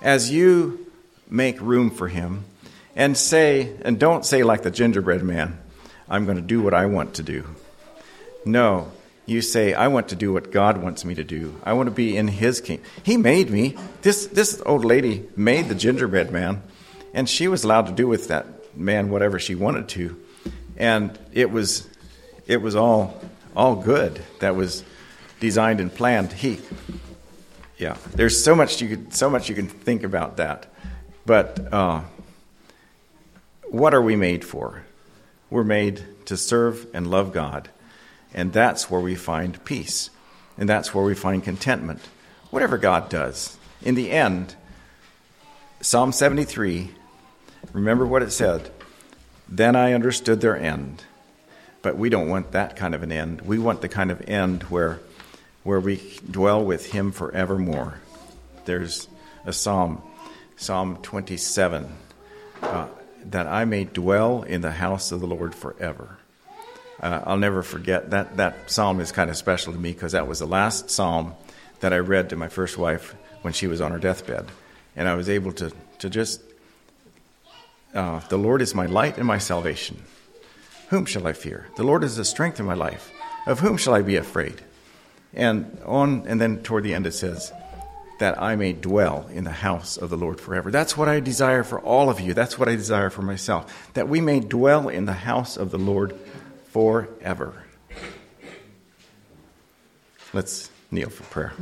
as 0.00 0.30
you 0.30 0.83
make 1.34 1.60
room 1.60 1.90
for 1.90 2.08
him, 2.08 2.44
and 2.94 3.16
say 3.16 3.76
and 3.82 3.98
don't 3.98 4.24
say 4.24 4.42
like 4.42 4.62
the 4.62 4.70
gingerbread 4.70 5.22
man, 5.22 5.58
I'm 6.08 6.24
going 6.24 6.36
to 6.36 6.42
do 6.42 6.62
what 6.62 6.74
I 6.74 6.86
want 6.86 7.14
to 7.14 7.22
do. 7.22 7.44
No, 8.44 8.92
you 9.26 9.40
say, 9.40 9.72
I 9.72 9.88
want 9.88 10.08
to 10.10 10.16
do 10.16 10.34
what 10.34 10.52
God 10.52 10.82
wants 10.82 11.02
me 11.02 11.14
to 11.14 11.24
do. 11.24 11.58
I 11.64 11.72
want 11.72 11.86
to 11.86 11.94
be 11.94 12.14
in 12.14 12.28
His 12.28 12.60
kingdom. 12.60 12.84
He 13.02 13.16
made 13.16 13.50
me. 13.50 13.74
This, 14.02 14.26
this 14.26 14.60
old 14.66 14.84
lady 14.84 15.26
made 15.34 15.68
the 15.68 15.74
gingerbread 15.74 16.30
man, 16.30 16.62
and 17.14 17.26
she 17.26 17.48
was 17.48 17.64
allowed 17.64 17.86
to 17.86 17.92
do 17.92 18.06
with 18.06 18.28
that 18.28 18.76
man 18.76 19.08
whatever 19.08 19.38
she 19.38 19.54
wanted 19.54 19.88
to 19.88 20.20
and 20.76 21.16
it 21.32 21.50
was 21.50 21.88
it 22.46 22.60
was 22.60 22.76
all 22.76 23.20
all 23.56 23.76
good 23.76 24.20
that 24.40 24.56
was 24.56 24.84
designed 25.40 25.80
and 25.80 25.94
planned. 25.94 26.32
He, 26.32 26.58
yeah, 27.78 27.96
there's 28.14 28.42
so 28.42 28.54
much 28.54 28.80
you 28.80 28.88
could 28.88 29.14
so 29.14 29.30
much 29.30 29.48
you 29.48 29.54
can 29.54 29.68
think 29.68 30.02
about 30.02 30.36
that, 30.38 30.66
but 31.26 31.72
uh, 31.72 32.02
what 33.68 33.94
are 33.94 34.02
we 34.02 34.16
made 34.16 34.44
for? 34.44 34.84
We're 35.50 35.64
made 35.64 36.02
to 36.26 36.36
serve 36.36 36.86
and 36.94 37.10
love 37.10 37.32
God, 37.32 37.68
and 38.32 38.52
that's 38.52 38.90
where 38.90 39.00
we 39.00 39.14
find 39.14 39.64
peace, 39.64 40.10
and 40.58 40.68
that's 40.68 40.94
where 40.94 41.04
we 41.04 41.14
find 41.14 41.42
contentment. 41.42 42.00
Whatever 42.50 42.78
God 42.78 43.08
does, 43.08 43.56
in 43.82 43.94
the 43.94 44.10
end, 44.10 44.54
Psalm 45.80 46.12
73. 46.12 46.90
Remember 47.72 48.06
what 48.06 48.22
it 48.22 48.30
said 48.30 48.70
then 49.48 49.76
I 49.76 49.92
understood 49.92 50.40
their 50.40 50.56
end. 50.56 51.04
But 51.82 51.98
we 51.98 52.08
don't 52.08 52.28
want 52.28 52.52
that 52.52 52.76
kind 52.76 52.94
of 52.94 53.02
an 53.02 53.12
end. 53.12 53.42
We 53.42 53.58
want 53.58 53.82
the 53.82 53.88
kind 53.88 54.10
of 54.10 54.22
end 54.28 54.62
where, 54.64 55.00
where 55.62 55.80
we 55.80 56.00
dwell 56.30 56.64
with 56.64 56.92
Him 56.92 57.12
forevermore. 57.12 58.00
There's 58.64 59.06
a 59.44 59.52
psalm, 59.52 60.00
Psalm 60.56 60.98
27, 61.02 61.88
uh, 62.62 62.88
that 63.26 63.46
I 63.46 63.64
may 63.64 63.84
dwell 63.84 64.42
in 64.42 64.60
the 64.60 64.72
house 64.72 65.12
of 65.12 65.20
the 65.20 65.26
Lord 65.26 65.54
forever. 65.54 66.18
Uh, 67.00 67.22
I'll 67.26 67.36
never 67.36 67.62
forget 67.62 68.10
that. 68.10 68.36
That 68.36 68.70
psalm 68.70 69.00
is 69.00 69.12
kind 69.12 69.30
of 69.30 69.36
special 69.36 69.72
to 69.72 69.78
me 69.78 69.92
because 69.92 70.12
that 70.12 70.28
was 70.28 70.38
the 70.38 70.46
last 70.46 70.90
psalm 70.90 71.34
that 71.80 71.92
I 71.92 71.98
read 71.98 72.30
to 72.30 72.36
my 72.36 72.48
first 72.48 72.78
wife 72.78 73.14
when 73.42 73.52
she 73.52 73.66
was 73.66 73.80
on 73.80 73.90
her 73.90 73.98
deathbed. 73.98 74.46
And 74.96 75.08
I 75.08 75.14
was 75.14 75.28
able 75.28 75.52
to, 75.52 75.72
to 75.98 76.08
just 76.08 76.40
uh, 77.94 78.20
the 78.28 78.36
Lord 78.36 78.62
is 78.62 78.74
my 78.74 78.86
light 78.86 79.18
and 79.18 79.26
my 79.26 79.38
salvation. 79.38 80.02
Whom 80.88 81.06
shall 81.06 81.26
I 81.26 81.32
fear? 81.32 81.68
The 81.76 81.84
Lord 81.84 82.04
is 82.04 82.16
the 82.16 82.24
strength 82.24 82.60
of 82.60 82.66
my 82.66 82.74
life. 82.74 83.12
Of 83.46 83.60
whom 83.60 83.76
shall 83.76 83.94
I 83.94 84.02
be 84.02 84.16
afraid? 84.16 84.62
And 85.32 85.78
on, 85.84 86.26
and 86.26 86.40
then 86.40 86.62
toward 86.62 86.84
the 86.84 86.94
end 86.94 87.06
it 87.06 87.12
says, 87.12 87.52
that 88.18 88.40
I 88.40 88.56
may 88.56 88.72
dwell 88.72 89.26
in 89.32 89.44
the 89.44 89.50
house 89.50 89.96
of 89.96 90.10
the 90.10 90.16
Lord 90.16 90.40
forever. 90.40 90.70
That's 90.70 90.96
what 90.96 91.08
I 91.08 91.20
desire 91.20 91.64
for 91.64 91.80
all 91.80 92.10
of 92.10 92.20
you. 92.20 92.34
That's 92.34 92.58
what 92.58 92.68
I 92.68 92.76
desire 92.76 93.10
for 93.10 93.22
myself. 93.22 93.92
That 93.94 94.08
we 94.08 94.20
may 94.20 94.40
dwell 94.40 94.88
in 94.88 95.06
the 95.06 95.12
house 95.12 95.56
of 95.56 95.70
the 95.70 95.78
Lord 95.78 96.16
forever. 96.70 97.64
Let's 100.32 100.70
kneel 100.90 101.10
for 101.10 101.24
prayer. 101.24 101.52